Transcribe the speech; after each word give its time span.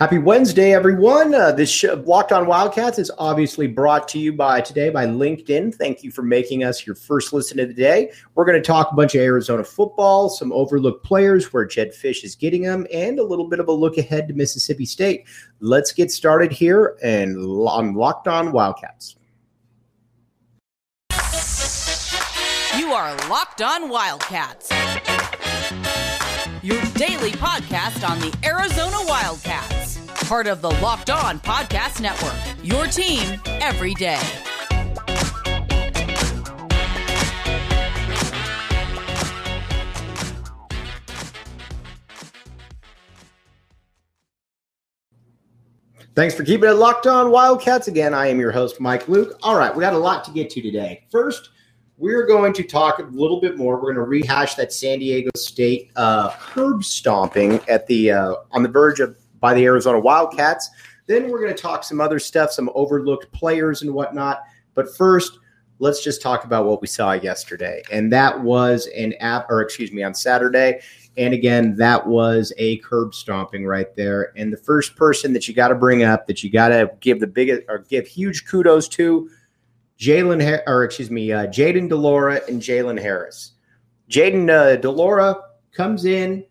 Happy 0.00 0.16
Wednesday, 0.16 0.72
everyone. 0.72 1.34
Uh, 1.34 1.52
this 1.52 1.70
show, 1.70 2.02
Locked 2.06 2.32
On 2.32 2.46
Wildcats 2.46 2.98
is 2.98 3.10
obviously 3.18 3.66
brought 3.66 4.08
to 4.08 4.18
you 4.18 4.32
by 4.32 4.62
today 4.62 4.88
by 4.88 5.04
LinkedIn. 5.04 5.74
Thank 5.74 6.02
you 6.02 6.10
for 6.10 6.22
making 6.22 6.64
us 6.64 6.86
your 6.86 6.96
first 6.96 7.34
listen 7.34 7.60
of 7.60 7.68
the 7.68 7.74
day. 7.74 8.10
We're 8.34 8.46
going 8.46 8.56
to 8.56 8.66
talk 8.66 8.90
a 8.90 8.94
bunch 8.94 9.14
of 9.14 9.20
Arizona 9.20 9.62
football, 9.62 10.30
some 10.30 10.52
overlooked 10.52 11.04
players, 11.04 11.52
where 11.52 11.66
Jedd 11.66 11.92
Fisch 11.92 12.24
is 12.24 12.34
getting 12.34 12.62
them, 12.62 12.86
and 12.90 13.18
a 13.18 13.22
little 13.22 13.46
bit 13.46 13.60
of 13.60 13.68
a 13.68 13.72
look 13.72 13.98
ahead 13.98 14.26
to 14.28 14.32
Mississippi 14.32 14.86
State. 14.86 15.26
Let's 15.60 15.92
get 15.92 16.10
started 16.10 16.50
here 16.50 16.96
and 17.02 17.36
on 17.36 17.92
Locked 17.92 18.26
On 18.26 18.52
Wildcats. 18.52 19.16
You 22.74 22.94
are 22.94 23.14
Locked 23.28 23.60
On 23.60 23.90
Wildcats, 23.90 24.70
your 26.62 26.80
daily 26.94 27.32
podcast 27.32 28.08
on 28.08 28.18
the 28.20 28.34
Arizona 28.46 28.96
Wildcats 29.06 29.89
part 30.30 30.46
of 30.46 30.62
the 30.62 30.70
Locked 30.80 31.10
On 31.10 31.40
Podcast 31.40 32.00
Network. 32.00 32.32
Your 32.62 32.86
team 32.86 33.40
every 33.46 33.94
day. 33.94 34.20
Thanks 46.14 46.36
for 46.36 46.44
keeping 46.44 46.68
it 46.68 46.74
locked 46.74 47.08
on 47.08 47.32
Wildcats. 47.32 47.88
Again, 47.88 48.14
I 48.14 48.28
am 48.28 48.38
your 48.38 48.52
host, 48.52 48.80
Mike 48.80 49.08
Luke. 49.08 49.36
All 49.42 49.56
right, 49.56 49.74
we 49.74 49.80
got 49.80 49.94
a 49.94 49.98
lot 49.98 50.22
to 50.26 50.30
get 50.30 50.48
to 50.50 50.62
today. 50.62 51.08
First, 51.10 51.48
we're 51.98 52.24
going 52.24 52.52
to 52.52 52.62
talk 52.62 53.00
a 53.00 53.02
little 53.02 53.40
bit 53.40 53.56
more. 53.56 53.74
We're 53.74 53.92
going 53.92 53.96
to 53.96 54.02
rehash 54.02 54.54
that 54.54 54.72
San 54.72 55.00
Diego 55.00 55.30
State 55.36 55.90
uh, 55.96 56.30
curb 56.38 56.84
stomping 56.84 57.58
at 57.68 57.88
the 57.88 58.12
uh, 58.12 58.34
on 58.52 58.62
the 58.62 58.68
verge 58.68 59.00
of 59.00 59.16
by 59.40 59.54
the 59.54 59.64
Arizona 59.64 59.98
Wildcats. 59.98 60.70
Then 61.06 61.28
we're 61.28 61.40
going 61.40 61.54
to 61.54 61.60
talk 61.60 61.82
some 61.82 62.00
other 62.00 62.18
stuff, 62.18 62.52
some 62.52 62.70
overlooked 62.74 63.32
players 63.32 63.82
and 63.82 63.92
whatnot. 63.92 64.42
But 64.74 64.94
first, 64.96 65.38
let's 65.80 66.04
just 66.04 66.22
talk 66.22 66.44
about 66.44 66.66
what 66.66 66.80
we 66.80 66.86
saw 66.86 67.12
yesterday. 67.12 67.82
And 67.90 68.12
that 68.12 68.40
was 68.40 68.86
an 68.96 69.14
app, 69.14 69.50
or 69.50 69.62
excuse 69.62 69.90
me, 69.92 70.02
on 70.02 70.14
Saturday. 70.14 70.80
And 71.16 71.34
again, 71.34 71.74
that 71.76 72.06
was 72.06 72.52
a 72.58 72.78
curb 72.78 73.14
stomping 73.14 73.66
right 73.66 73.94
there. 73.96 74.32
And 74.36 74.52
the 74.52 74.58
first 74.58 74.94
person 74.94 75.32
that 75.32 75.48
you 75.48 75.54
got 75.54 75.68
to 75.68 75.74
bring 75.74 76.04
up, 76.04 76.26
that 76.28 76.44
you 76.44 76.50
got 76.50 76.68
to 76.68 76.90
give 77.00 77.18
the 77.18 77.26
biggest 77.26 77.62
or 77.68 77.78
give 77.78 78.06
huge 78.06 78.46
kudos 78.46 78.86
to, 78.88 79.28
Jalen, 79.98 80.62
or 80.66 80.84
excuse 80.84 81.10
me, 81.10 81.32
uh, 81.32 81.46
Jayden 81.46 81.88
de 81.88 81.96
Laura 81.96 82.40
and 82.48 82.62
Jalen 82.62 83.00
Harris. 83.00 83.52
Jayden 84.08 84.48
uh, 84.48 84.76
de 84.76 84.90
Laura 84.90 85.36
comes 85.72 86.04
in 86.04 86.44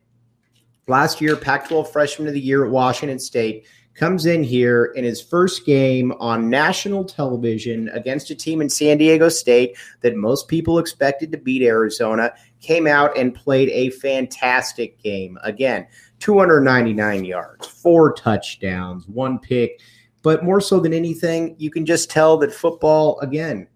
last 0.90 1.22
year, 1.22 1.36
Pac 1.36 1.68
12 1.68 1.92
freshman 1.92 2.28
of 2.28 2.34
the 2.34 2.40
year 2.40 2.66
at 2.66 2.72
Washington 2.72 3.20
State, 3.20 3.66
comes 3.94 4.26
in 4.26 4.44
here 4.44 4.94
in 4.96 5.04
his 5.04 5.22
first 5.22 5.66
game 5.66 6.14
on 6.20 6.50
national 6.50 7.04
television 7.04 7.90
against 7.90 8.30
a 8.30 8.36
team 8.36 8.62
in 8.62 8.70
San 8.70 8.98
Diego 8.98 9.28
State 9.28 9.78
that 10.02 10.16
most 10.16 10.48
people 10.48 10.80
expected 10.80 11.32
to 11.32 11.38
beat 11.38 11.62
Arizona, 11.62 12.34
came 12.62 12.88
out 12.88 13.18
and 13.18 13.36
played 13.36 13.70
a 13.70 13.90
fantastic 13.92 15.02
game. 15.04 15.38
Again, 15.44 15.86
299 16.20 17.26
yards, 17.26 17.68
four 17.68 18.14
touchdowns, 18.14 19.08
one 19.08 19.38
pick. 19.38 19.82
But 20.22 20.44
more 20.44 20.62
so 20.62 20.80
than 20.80 20.94
anything, 20.94 21.56
you 21.58 21.70
can 21.70 21.86
just 21.86 22.10
tell 22.10 22.38
that 22.38 22.54
football, 22.54 23.20
again, 23.20 23.68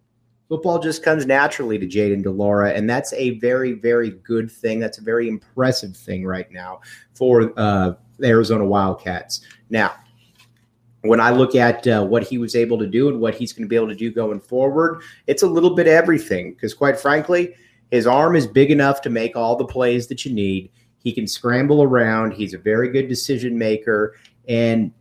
football 0.54 0.78
just 0.78 1.02
comes 1.02 1.26
naturally 1.26 1.80
to 1.80 1.88
Jayden 1.88 2.22
de 2.22 2.30
Laura, 2.30 2.74
and 2.74 2.88
that's 2.88 3.12
a 3.14 3.40
very, 3.40 3.74
very 3.74 4.12
good 4.12 4.52
thing. 4.52 4.80
That's 4.80 5.00
a 5.00 5.02
very 5.02 5.28
impressive 5.28 5.98
thing 5.98 6.28
right 6.28 6.52
now 6.52 6.82
for 7.16 7.52
uh, 7.58 7.94
the 8.20 8.28
Arizona 8.28 8.64
Wildcats. 8.64 9.42
Now, 9.72 9.96
when 11.02 11.20
I 11.20 11.32
look 11.32 11.56
at 11.56 11.88
uh, 11.88 12.06
what 12.06 12.22
he 12.22 12.38
was 12.38 12.56
able 12.56 12.78
to 12.78 12.86
do 12.86 13.10
and 13.10 13.20
what 13.20 13.34
he's 13.34 13.52
going 13.52 13.64
to 13.64 13.68
be 13.68 13.76
able 13.76 13.88
to 13.88 13.96
do 13.96 14.12
going 14.12 14.40
forward, 14.40 15.02
it's 15.26 15.42
a 15.42 15.48
little 15.48 15.74
bit 15.74 15.88
everything. 15.88 16.54
Because 16.54 16.76
quite 16.76 17.00
frankly, 17.00 17.56
his 17.90 18.06
arm 18.06 18.36
is 18.36 18.46
big 18.46 18.70
enough 18.70 19.02
to 19.02 19.10
make 19.10 19.36
all 19.36 19.56
the 19.56 19.66
plays 19.66 20.06
that 20.06 20.24
you 20.24 20.32
need. 20.32 20.70
He 21.00 21.12
can 21.12 21.26
scramble 21.26 21.82
around. 21.82 22.34
He's 22.34 22.54
a 22.54 22.60
very 22.60 22.90
good 22.90 23.08
decision 23.08 23.58
maker, 23.58 24.18
and 24.48 24.92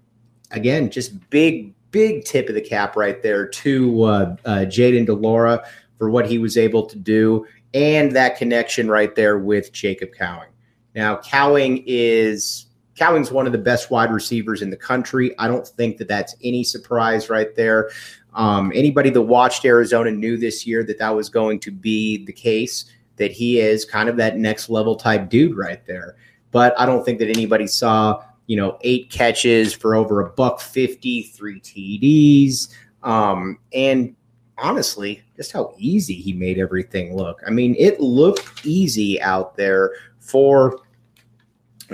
again, 0.50 0.90
just 0.90 1.28
big, 1.28 1.74
big 1.92 2.24
tip 2.24 2.48
of 2.48 2.56
the 2.56 2.60
cap 2.60 2.96
right 2.96 3.22
there 3.22 3.46
to 3.46 4.02
uh, 4.02 4.36
uh, 4.44 4.50
Jayden 4.66 5.06
de 5.06 5.14
Laura 5.14 5.64
for 5.98 6.10
what 6.10 6.26
he 6.26 6.38
was 6.38 6.58
able 6.58 6.84
to 6.86 6.98
do 6.98 7.46
and 7.74 8.12
that 8.12 8.36
connection 8.36 8.88
right 8.88 9.14
there 9.14 9.38
with 9.38 9.72
Jacob 9.72 10.10
Cowing. 10.12 10.48
Now, 10.94 11.16
Cowing 11.18 11.84
is 11.86 12.66
Cowing's 12.96 13.30
one 13.30 13.46
of 13.46 13.52
the 13.52 13.58
best 13.58 13.90
wide 13.90 14.12
receivers 14.12 14.62
in 14.62 14.70
the 14.70 14.76
country. 14.76 15.36
I 15.38 15.48
don't 15.48 15.66
think 15.66 15.96
that 15.98 16.08
that's 16.08 16.34
any 16.42 16.64
surprise 16.64 17.30
right 17.30 17.54
there. 17.54 17.90
Um, 18.34 18.72
anybody 18.74 19.10
that 19.10 19.22
watched 19.22 19.64
Arizona 19.64 20.10
knew 20.10 20.36
this 20.36 20.66
year 20.66 20.84
that 20.84 20.98
that 20.98 21.14
was 21.14 21.28
going 21.28 21.60
to 21.60 21.70
be 21.70 22.24
the 22.24 22.32
case. 22.32 22.86
That 23.16 23.30
he 23.30 23.60
is 23.60 23.84
kind 23.84 24.08
of 24.08 24.16
that 24.16 24.38
next 24.38 24.68
level 24.68 24.96
type 24.96 25.28
dude 25.28 25.56
right 25.56 25.84
there. 25.86 26.16
But 26.50 26.78
I 26.78 26.86
don't 26.86 27.04
think 27.04 27.18
that 27.20 27.28
anybody 27.28 27.66
saw 27.66 28.22
you 28.46 28.56
know, 28.56 28.78
eight 28.82 29.10
catches 29.10 29.72
for 29.72 29.94
over 29.94 30.20
a 30.20 30.30
buck 30.30 30.60
fifty, 30.60 31.22
three 31.22 31.60
TDs. 31.60 32.68
Um, 33.02 33.58
and 33.72 34.14
honestly, 34.58 35.22
just 35.36 35.52
how 35.52 35.74
easy 35.76 36.14
he 36.14 36.32
made 36.32 36.58
everything 36.58 37.16
look. 37.16 37.42
I 37.46 37.50
mean, 37.50 37.74
it 37.78 38.00
looked 38.00 38.64
easy 38.64 39.20
out 39.20 39.56
there 39.56 39.92
for, 40.20 40.80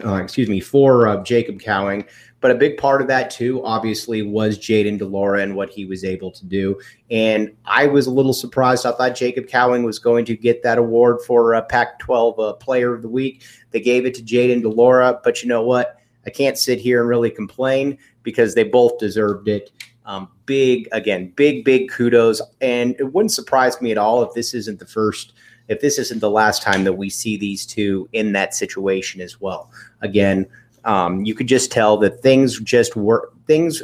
uh, 0.05 0.17
excuse 0.17 0.49
me, 0.49 0.61
for 0.61 1.09
uh, 1.09 1.23
Jacob 1.23 1.61
Cowing. 1.61 2.05
But 2.41 2.53
a 2.53 2.55
big 2.55 2.77
part 2.77 3.01
of 3.01 3.09
that, 3.09 3.31
too, 3.31 3.65
obviously, 3.65 4.23
was 4.23 4.59
Jayden 4.59 4.97
de 4.97 5.05
Laura 5.05 5.43
and 5.43 5.57
what 5.57 5.71
he 5.71 5.85
was 5.87 6.05
able 6.05 6.31
to 6.31 6.47
do. 6.47 6.81
And 7.11 7.53
I 7.65 7.89
was 7.89 8.07
a 8.07 8.13
little 8.13 8.33
surprised. 8.33 8.87
I 8.87 8.93
thought 8.93 9.17
Jacob 9.17 9.49
Cowing 9.49 9.83
was 9.83 9.99
going 9.99 10.25
to 10.27 10.37
get 10.37 10.63
that 10.63 10.79
award 10.79 11.19
for 11.27 11.57
uh, 11.57 11.63
Pac 11.63 11.99
12 11.99 12.39
uh, 12.39 12.53
Player 12.55 12.95
of 12.95 13.03
the 13.03 13.09
Week. 13.09 13.43
They 13.73 13.81
gave 13.81 14.07
it 14.07 14.15
to 14.15 14.23
Jayden 14.23 14.63
de 14.63 14.69
Laura, 14.69 15.19
But 15.25 15.43
you 15.43 15.49
know 15.49 15.63
what? 15.63 15.98
I 16.27 16.31
can't 16.31 16.59
sit 16.59 16.79
here 16.79 17.01
and 17.01 17.09
really 17.09 17.31
complain 17.31 17.99
because 18.23 18.55
they 18.55 18.65
both 18.65 18.99
deserved 18.99 19.49
it. 19.49 19.71
Um, 20.05 20.31
big, 20.47 20.89
again, 20.93 21.33
big, 21.37 21.65
big 21.65 21.91
kudos. 21.91 22.41
And 22.61 22.97
it 22.99 23.12
wouldn't 23.12 23.33
surprise 23.33 23.81
me 23.81 23.91
at 23.93 23.99
all 23.99 24.23
if 24.23 24.33
this 24.34 24.55
isn't 24.55 24.79
the 24.79 24.87
first, 24.87 25.34
if 25.69 25.81
this 25.81 25.99
isn't 25.99 26.21
the 26.21 26.31
last 26.31 26.62
time 26.62 26.84
that 26.84 26.95
we 26.95 27.11
see 27.11 27.37
these 27.37 27.67
two 27.67 28.09
in 28.12 28.33
that 28.33 28.55
situation 28.55 29.21
as 29.21 29.41
well. 29.41 29.71
Again, 30.01 30.47
um, 30.84 31.25
you 31.25 31.34
could 31.34 31.49
just 31.49 31.71
tell 31.71 31.99
that 31.99 32.23
things 32.23 32.59
just 32.61 32.97
work, 32.97 33.35
things, 33.47 33.83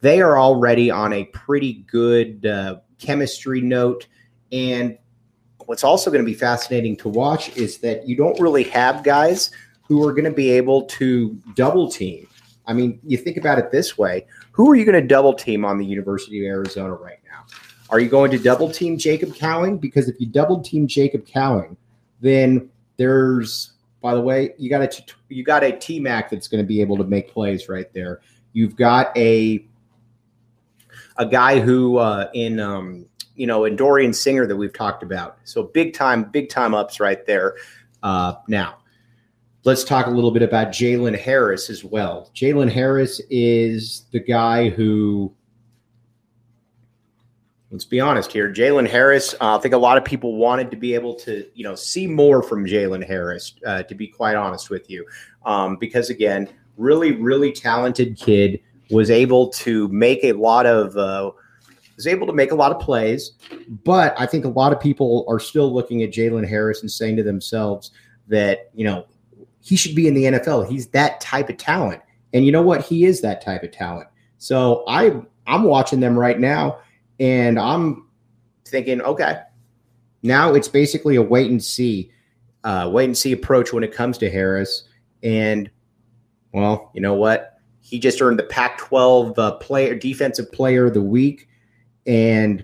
they 0.00 0.20
are 0.22 0.38
already 0.38 0.90
on 0.90 1.12
a 1.12 1.24
pretty 1.26 1.84
good 1.90 2.46
uh, 2.46 2.76
chemistry 2.98 3.60
note. 3.60 4.06
And 4.52 4.96
what's 5.66 5.84
also 5.84 6.10
going 6.10 6.24
to 6.24 6.30
be 6.30 6.34
fascinating 6.34 6.96
to 6.98 7.08
watch 7.08 7.54
is 7.56 7.78
that 7.78 8.08
you 8.08 8.16
don't 8.16 8.40
really 8.40 8.64
have 8.64 9.04
guys 9.04 9.50
who 9.88 10.06
are 10.06 10.12
going 10.12 10.24
to 10.24 10.30
be 10.30 10.50
able 10.50 10.82
to 10.82 11.30
double 11.54 11.90
team. 11.90 12.28
I 12.66 12.74
mean, 12.74 13.00
you 13.02 13.16
think 13.16 13.38
about 13.38 13.58
it 13.58 13.72
this 13.72 13.96
way 13.96 14.26
who 14.52 14.70
are 14.70 14.74
you 14.74 14.84
going 14.84 15.00
to 15.00 15.06
double 15.06 15.32
team 15.32 15.64
on 15.64 15.78
the 15.78 15.86
University 15.86 16.44
of 16.44 16.50
Arizona 16.50 16.92
right 16.92 17.20
now? 17.24 17.44
Are 17.90 18.00
you 18.00 18.08
going 18.08 18.30
to 18.32 18.38
double 18.38 18.70
team 18.70 18.98
Jacob 18.98 19.34
Cowing? 19.34 19.78
Because 19.78 20.08
if 20.08 20.20
you 20.20 20.26
double 20.26 20.60
team 20.60 20.86
Jacob 20.86 21.24
Cowing, 21.26 21.76
then 22.20 22.68
there's, 22.96 23.72
by 24.02 24.14
the 24.14 24.20
way, 24.20 24.52
you 24.58 24.68
got 24.68 24.82
a 24.82 25.02
you 25.28 25.44
got 25.44 25.64
a 25.64 25.72
T 25.72 26.00
Mac 26.00 26.28
that's 26.28 26.48
going 26.48 26.62
to 26.62 26.66
be 26.66 26.80
able 26.80 26.96
to 26.98 27.04
make 27.04 27.32
plays 27.32 27.68
right 27.68 27.90
there. 27.94 28.20
You've 28.52 28.76
got 28.76 29.16
a 29.16 29.64
a 31.16 31.24
guy 31.24 31.60
who 31.60 31.98
uh, 31.98 32.28
in 32.34 32.60
um, 32.60 33.06
you 33.36 33.46
know 33.46 33.64
in 33.64 33.76
Dorian 33.76 34.12
Singer 34.12 34.44
that 34.46 34.56
we've 34.56 34.72
talked 34.72 35.02
about. 35.02 35.38
So 35.44 35.62
big 35.62 35.94
time, 35.94 36.24
big 36.24 36.50
time 36.50 36.74
ups 36.74 37.00
right 37.00 37.24
there. 37.24 37.54
Uh, 38.02 38.34
now 38.48 38.78
let's 39.64 39.84
talk 39.84 40.06
a 40.06 40.10
little 40.10 40.30
bit 40.30 40.42
about 40.42 40.68
Jalen 40.68 41.18
Harris 41.18 41.70
as 41.70 41.84
well. 41.84 42.30
Jalen 42.34 42.70
Harris 42.70 43.20
is 43.30 44.06
the 44.12 44.20
guy 44.20 44.68
who, 44.68 45.32
let's 47.70 47.84
be 47.84 48.00
honest 48.00 48.32
here, 48.32 48.52
Jalen 48.52 48.88
Harris. 48.88 49.34
Uh, 49.40 49.56
I 49.56 49.60
think 49.60 49.74
a 49.74 49.78
lot 49.78 49.98
of 49.98 50.04
people 50.04 50.36
wanted 50.36 50.70
to 50.70 50.76
be 50.76 50.94
able 50.94 51.14
to, 51.16 51.46
you 51.54 51.64
know, 51.64 51.74
see 51.74 52.06
more 52.06 52.42
from 52.42 52.64
Jalen 52.64 53.06
Harris. 53.06 53.54
Uh, 53.66 53.82
to 53.82 53.94
be 53.94 54.06
quite 54.06 54.36
honest 54.36 54.70
with 54.70 54.88
you, 54.88 55.06
um, 55.44 55.76
because 55.76 56.10
again, 56.10 56.48
really, 56.76 57.12
really 57.12 57.52
talented 57.52 58.16
kid 58.16 58.60
was 58.90 59.10
able 59.10 59.48
to 59.50 59.88
make 59.88 60.24
a 60.24 60.32
lot 60.32 60.66
of. 60.66 60.96
Uh, 60.96 61.32
was 61.96 62.06
able 62.06 62.28
to 62.28 62.32
make 62.32 62.52
a 62.52 62.54
lot 62.54 62.70
of 62.70 62.78
plays, 62.78 63.32
but 63.82 64.14
I 64.16 64.24
think 64.24 64.44
a 64.44 64.48
lot 64.48 64.72
of 64.72 64.78
people 64.78 65.24
are 65.26 65.40
still 65.40 65.74
looking 65.74 66.04
at 66.04 66.12
Jalen 66.12 66.46
Harris 66.46 66.80
and 66.82 66.88
saying 66.88 67.16
to 67.16 67.24
themselves 67.24 67.90
that, 68.28 68.70
you 68.72 68.84
know, 68.84 69.04
he 69.68 69.76
should 69.76 69.94
be 69.94 70.08
in 70.08 70.14
the 70.14 70.24
NFL. 70.24 70.68
He's 70.68 70.88
that 70.88 71.20
type 71.20 71.48
of 71.48 71.56
talent. 71.56 72.02
And 72.32 72.44
you 72.44 72.52
know 72.52 72.62
what? 72.62 72.84
He 72.84 73.04
is 73.04 73.20
that 73.22 73.40
type 73.40 73.62
of 73.62 73.70
talent. 73.70 74.08
So 74.38 74.84
I 74.88 75.20
I'm 75.46 75.64
watching 75.64 76.00
them 76.00 76.18
right 76.18 76.38
now 76.38 76.78
and 77.18 77.58
I'm 77.58 78.08
thinking, 78.66 79.00
okay, 79.02 79.40
now 80.22 80.54
it's 80.54 80.68
basically 80.68 81.16
a 81.16 81.22
wait 81.22 81.50
and 81.50 81.62
see, 81.62 82.10
uh, 82.64 82.88
wait 82.92 83.06
and 83.06 83.16
see 83.16 83.32
approach 83.32 83.72
when 83.72 83.82
it 83.82 83.92
comes 83.92 84.18
to 84.18 84.30
Harris. 84.30 84.84
And 85.22 85.70
well, 86.52 86.90
you 86.94 87.00
know 87.00 87.14
what? 87.14 87.58
he 87.88 87.98
just 87.98 88.20
earned 88.20 88.38
the 88.38 88.44
Pac-12 88.44 89.38
uh, 89.38 89.52
player 89.52 89.94
defensive 89.94 90.52
player 90.52 90.86
of 90.86 90.94
the 90.94 91.00
week, 91.00 91.48
and 92.06 92.62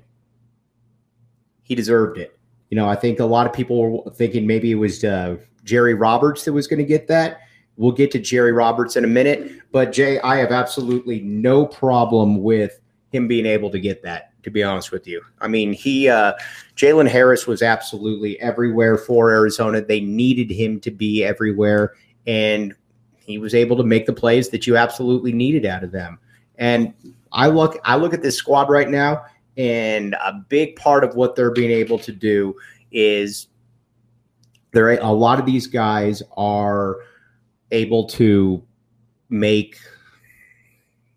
he 1.63 1.75
deserved 1.75 2.19
it. 2.19 2.39
You 2.69 2.77
know, 2.77 2.87
I 2.87 2.95
think 2.95 3.21
a 3.21 3.25
lot 3.25 3.47
of 3.47 3.55
people 3.55 4.05
were 4.05 4.11
thinking 4.11 4.47
maybe 4.47 4.71
it 4.71 4.75
was 4.75 5.03
uh, 5.03 5.37
Jerry 5.65 5.95
Roberts 5.95 6.45
that 6.45 6.53
was 6.53 6.67
going 6.67 6.79
to 6.79 6.85
get 6.85 7.09
that. 7.09 7.41
We'll 7.77 7.93
get 7.93 8.13
to 8.13 8.21
Jerry 8.21 8.53
Roberts 8.53 8.97
in 8.97 9.05
a 9.05 9.09
minute, 9.09 9.51
but 9.73 9.93
Jay, 9.93 10.21
I 10.21 10.37
have 10.37 10.53
absolutely 10.53 11.21
no 11.21 11.67
problem 11.67 12.43
with 12.43 12.81
him 13.11 13.27
being 13.27 13.47
able 13.47 13.71
to 13.71 13.81
get 13.81 14.03
that. 14.03 14.31
To 14.45 14.51
be 14.51 14.63
honest 14.63 14.93
with 14.93 15.07
you, 15.07 15.23
I 15.41 15.49
mean, 15.49 15.73
he 15.73 16.07
uh, 16.07 16.35
Jalen 16.77 17.09
Harris 17.09 17.47
was 17.47 17.63
absolutely 17.63 18.39
everywhere 18.41 18.99
for 18.99 19.31
Arizona. 19.31 19.81
They 19.81 20.01
needed 20.01 20.51
him 20.51 20.81
to 20.81 20.91
be 20.91 21.25
everywhere, 21.25 21.95
and 22.27 22.75
he 23.17 23.39
was 23.39 23.55
able 23.55 23.75
to 23.79 23.83
make 23.83 24.05
the 24.05 24.13
plays 24.13 24.51
that 24.51 24.67
you 24.67 24.77
absolutely 24.77 25.33
needed 25.33 25.65
out 25.65 25.83
of 25.83 25.93
them. 25.93 26.19
And 26.59 26.93
I 27.33 27.47
look, 27.47 27.79
I 27.85 27.97
look 27.97 28.13
at 28.13 28.23
this 28.23 28.37
squad 28.37 28.69
right 28.69 28.91
now, 28.91 29.25
and 29.57 30.15
a 30.15 30.35
big 30.49 30.77
part 30.77 31.05
of 31.05 31.15
what 31.15 31.37
they're 31.37 31.51
being 31.51 31.71
able 31.71 31.99
to 32.01 32.13
do 32.13 32.55
is 32.93 33.49
there. 34.75 34.91
A 34.91 35.13
lot 35.13 35.39
of 35.41 35.47
these 35.47 35.67
guys 35.67 36.23
are 36.37 36.99
able 37.71 38.07
to 38.09 38.63
make 39.31 39.79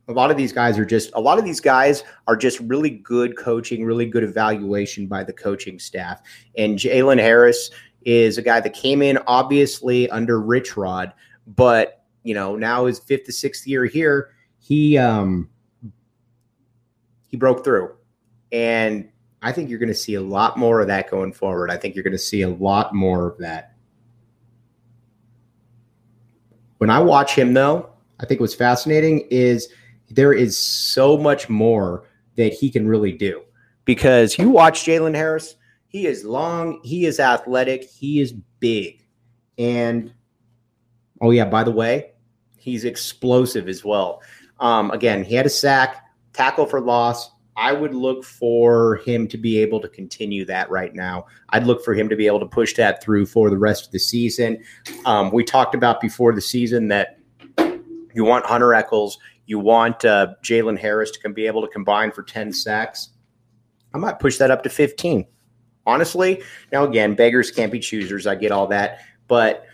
a 0.07 0.13
lot 0.13 0.31
of 0.31 0.38
these 0.38 0.54
guys 0.54 0.80
are 0.80 0.86
just 0.86 1.12
a 1.13 1.19
lot 1.19 1.38
of 1.38 1.44
these 1.44 1.59
guys 1.59 2.04
are 2.27 2.38
just 2.38 2.59
really 2.62 2.89
good 2.89 3.38
coaching, 3.38 3.83
really 3.83 4.06
good 4.06 4.24
evaluation 4.24 5.07
by 5.07 5.24
the 5.24 5.33
coaching 5.33 5.80
staff. 5.80 6.21
And 6.57 6.77
Jalen 6.77 7.19
Harris 7.19 7.69
is 8.04 8.38
a 8.38 8.42
guy 8.42 8.62
that 8.62 8.74
came 8.74 9.01
in 9.01 9.19
obviously 9.27 10.09
under 10.09 10.39
Rich 10.39 10.77
Rod, 10.77 11.13
but 11.45 12.06
you 12.24 12.33
know 12.33 12.56
now 12.56 12.86
his 12.86 13.00
fifth 13.00 13.25
to 13.25 13.33
sixth 13.33 13.68
year 13.68 13.86
here, 13.86 14.30
he 14.59 14.98
um 14.98 15.50
he 17.27 17.36
broke 17.36 17.63
through, 17.63 17.94
and 18.51 19.09
I 19.41 19.51
think 19.51 19.69
you're 19.69 19.79
going 19.79 19.87
to 19.89 19.95
see 19.95 20.15
a 20.15 20.21
lot 20.21 20.57
more 20.57 20.81
of 20.81 20.87
that 20.87 21.09
going 21.09 21.33
forward. 21.33 21.69
I 21.69 21.77
think 21.77 21.95
you're 21.95 22.03
going 22.03 22.11
to 22.11 22.17
see 22.17 22.41
a 22.41 22.49
lot 22.49 22.93
more 22.93 23.27
of 23.27 23.37
that. 23.37 23.73
When 26.79 26.89
I 26.89 26.99
watch 26.99 27.35
him, 27.35 27.53
though, 27.53 27.89
I 28.19 28.25
think 28.25 28.39
what's 28.39 28.55
fascinating 28.55 29.27
is 29.29 29.69
there 30.09 30.33
is 30.33 30.57
so 30.57 31.17
much 31.17 31.49
more 31.49 32.05
that 32.35 32.53
he 32.53 32.69
can 32.69 32.87
really 32.87 33.11
do. 33.11 33.43
Because 33.85 34.37
you 34.37 34.49
watch 34.49 34.85
Jalen 34.85 35.15
Harris, 35.15 35.55
he 35.87 36.07
is 36.07 36.25
long, 36.25 36.81
he 36.83 37.05
is 37.05 37.19
athletic, 37.19 37.83
he 37.83 38.19
is 38.19 38.33
big. 38.59 39.05
And 39.57 40.13
oh, 41.21 41.31
yeah, 41.31 41.45
by 41.45 41.63
the 41.63 41.71
way, 41.71 42.11
he's 42.57 42.85
explosive 42.85 43.67
as 43.67 43.85
well. 43.85 44.21
Um, 44.59 44.91
again, 44.91 45.23
he 45.23 45.35
had 45.35 45.45
a 45.45 45.49
sack, 45.49 46.05
tackle 46.33 46.65
for 46.65 46.81
loss. 46.81 47.31
I 47.57 47.74
would 47.74 47.95
look 47.95 48.24
for 48.24 48.98
him 48.98 49.27
to 49.30 49.38
be 49.38 49.57
able 49.57 49.81
to 49.81 49.89
continue 49.89 50.45
that 50.45 50.69
right 50.69 50.94
now. 50.94 51.25
I'd 51.50 51.65
look 51.65 51.83
for 51.83 51.95
him 51.95 52.07
to 52.07 52.15
be 52.15 52.27
able 52.27 52.39
to 52.39 52.45
push 52.45 52.75
that 52.75 53.01
through 53.01 53.25
for 53.25 53.50
the 53.50 53.57
rest 53.57 53.88
of 53.88 53.92
the 53.92 54.00
season. 54.00 54.63
Um, 55.06 55.31
we 55.31 55.44
talked 55.44 55.74
about 55.74 56.00
before 56.00 56.33
the 56.33 56.42
season 56.42 56.88
that 56.89 57.18
you 58.13 58.24
want 58.24 58.45
Hunter 58.45 58.75
Echols, 58.75 59.18
you 59.48 59.57
want 59.57 60.06
uh, 60.06 60.36
Jalen 60.44 60.77
Harris 60.77 61.09
to 61.12 61.30
be 61.30 61.48
able 61.48 61.62
to 61.63 61.68
combine 61.68 62.12
for 62.12 62.21
10 62.21 62.54
sacks. 62.54 63.09
I 63.94 63.98
might 63.98 64.19
push 64.19 64.38
that 64.38 64.51
up 64.51 64.62
to 64.63 64.69
15. 64.69 65.25
Honestly, 65.88 66.44
now 66.71 66.83
again, 66.83 67.15
beggars 67.15 67.50
can't 67.50 67.71
be 67.71 67.80
choosers. 67.80 68.27
I 68.27 68.36
get 68.36 68.51
all 68.51 68.68
that. 68.68 69.00
But 69.27 69.65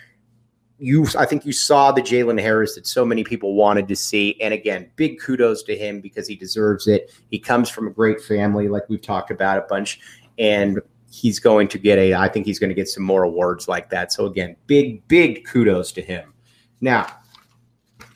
you 0.80 1.08
I 1.18 1.26
think 1.26 1.46
you 1.46 1.54
saw 1.54 1.92
the 1.92 2.02
Jalen 2.02 2.42
Harris 2.42 2.76
that 2.76 2.88
so 2.88 3.06
many 3.06 3.24
people 3.24 3.54
wanted 3.54 3.88
to 3.88 3.96
see. 3.96 4.40
And 4.42 4.54
again, 4.54 4.90
big 4.96 5.20
kudos 5.20 5.64
to 5.64 5.78
him 5.78 6.02
because 6.02 6.28
he 6.28 6.36
deserves 6.36 6.88
it. 6.88 7.12
He 7.30 7.40
comes 7.40 7.70
from 7.70 7.88
a 7.88 7.92
great 7.92 8.22
family, 8.22 8.68
like 8.68 8.84
we've 8.90 9.02
talked 9.02 9.32
about 9.32 9.58
a 9.58 9.62
bunch. 9.70 10.00
And 10.38 10.82
he's 11.12 11.40
going 11.40 11.68
to 11.70 11.78
get 11.78 12.00
a, 12.00 12.16
I 12.16 12.28
think 12.28 12.46
he's 12.46 12.58
going 12.58 12.70
to 12.72 12.76
get 12.76 12.90
some 12.90 13.04
more 13.04 13.24
awards 13.24 13.68
like 13.68 13.90
that. 13.92 14.12
So 14.12 14.26
again, 14.26 14.56
big, 14.66 15.08
big 15.08 15.46
kudos 15.46 15.92
to 15.94 16.02
him. 16.02 16.34
Now, 16.82 17.08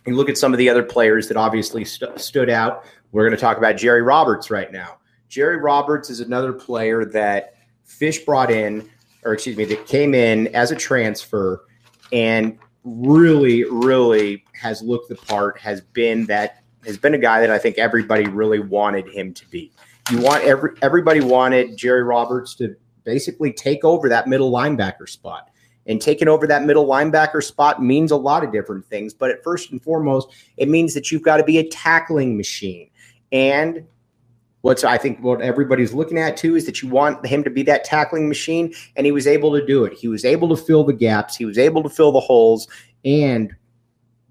you 0.07 0.15
look 0.15 0.29
at 0.29 0.37
some 0.37 0.51
of 0.51 0.57
the 0.57 0.67
other 0.67 0.83
players 0.83 1.27
that 1.27 1.37
obviously 1.37 1.85
st- 1.85 2.19
stood 2.19 2.49
out. 2.49 2.85
We're 3.11 3.23
going 3.23 3.37
to 3.37 3.41
talk 3.41 3.57
about 3.57 3.77
Jerry 3.77 4.01
Roberts 4.01 4.49
right 4.49 4.71
now. 4.71 4.97
Jerry 5.29 5.57
Roberts 5.57 6.09
is 6.09 6.21
another 6.21 6.53
player 6.53 7.05
that 7.05 7.55
Fisch 7.87 8.25
brought 8.25 8.49
in, 8.49 8.89
or 9.23 9.33
excuse 9.33 9.55
me, 9.57 9.65
that 9.65 9.85
came 9.85 10.13
in 10.13 10.47
as 10.55 10.71
a 10.71 10.75
transfer 10.75 11.65
and 12.11 12.57
really, 12.83 13.63
really 13.65 14.43
has 14.53 14.81
looked 14.81 15.09
the 15.09 15.15
part, 15.15 15.59
has 15.59 15.81
been 15.81 16.25
that 16.27 16.63
has 16.85 16.97
been 16.97 17.13
a 17.13 17.17
guy 17.17 17.41
that 17.41 17.51
I 17.51 17.57
think 17.57 17.77
everybody 17.77 18.27
really 18.27 18.59
wanted 18.59 19.07
him 19.09 19.33
to 19.33 19.49
be. 19.49 19.71
You 20.11 20.19
want 20.19 20.43
every 20.43 20.71
everybody 20.81 21.21
wanted 21.21 21.77
Jerry 21.77 22.03
Roberts 22.03 22.55
to 22.55 22.75
basically 23.03 23.51
take 23.53 23.83
over 23.83 24.09
that 24.09 24.27
middle 24.27 24.51
linebacker 24.51 25.07
spot. 25.07 25.49
And 25.89 26.01
taking 26.01 26.27
over 26.27 26.45
that 26.47 26.65
middle 26.65 26.85
linebacker 26.85 27.41
spot 27.41 27.81
means 27.81 28.11
a 28.11 28.17
lot 28.17 28.43
of 28.43 28.51
different 28.51 28.85
things. 28.85 29.13
But 29.13 29.31
at 29.31 29.41
first 29.41 29.71
and 29.71 29.81
foremost, 29.81 30.27
it 30.57 30.67
means 30.67 30.93
that 30.93 31.11
you've 31.11 31.21
got 31.21 31.37
to 31.37 31.45
be 31.45 31.59
a 31.59 31.69
tackling 31.69 32.35
machine. 32.35 32.89
And 33.31 33.85
what's 34.61 34.83
I 34.83 34.97
think 34.97 35.21
what 35.21 35.41
everybody's 35.41 35.93
looking 35.93 36.17
at 36.17 36.37
too 36.37 36.55
is 36.55 36.65
that 36.65 36.81
you 36.81 36.89
want 36.89 37.25
him 37.25 37.43
to 37.43 37.49
be 37.49 37.63
that 37.63 37.83
tackling 37.83 38.27
machine, 38.27 38.73
and 38.95 39.05
he 39.05 39.11
was 39.11 39.27
able 39.27 39.57
to 39.57 39.65
do 39.65 39.83
it. 39.85 39.93
He 39.93 40.07
was 40.07 40.25
able 40.25 40.49
to 40.49 40.57
fill 40.57 40.83
the 40.83 40.93
gaps, 40.93 41.35
he 41.35 41.45
was 41.45 41.57
able 41.57 41.83
to 41.83 41.89
fill 41.89 42.11
the 42.11 42.19
holes, 42.19 42.67
and 43.05 43.55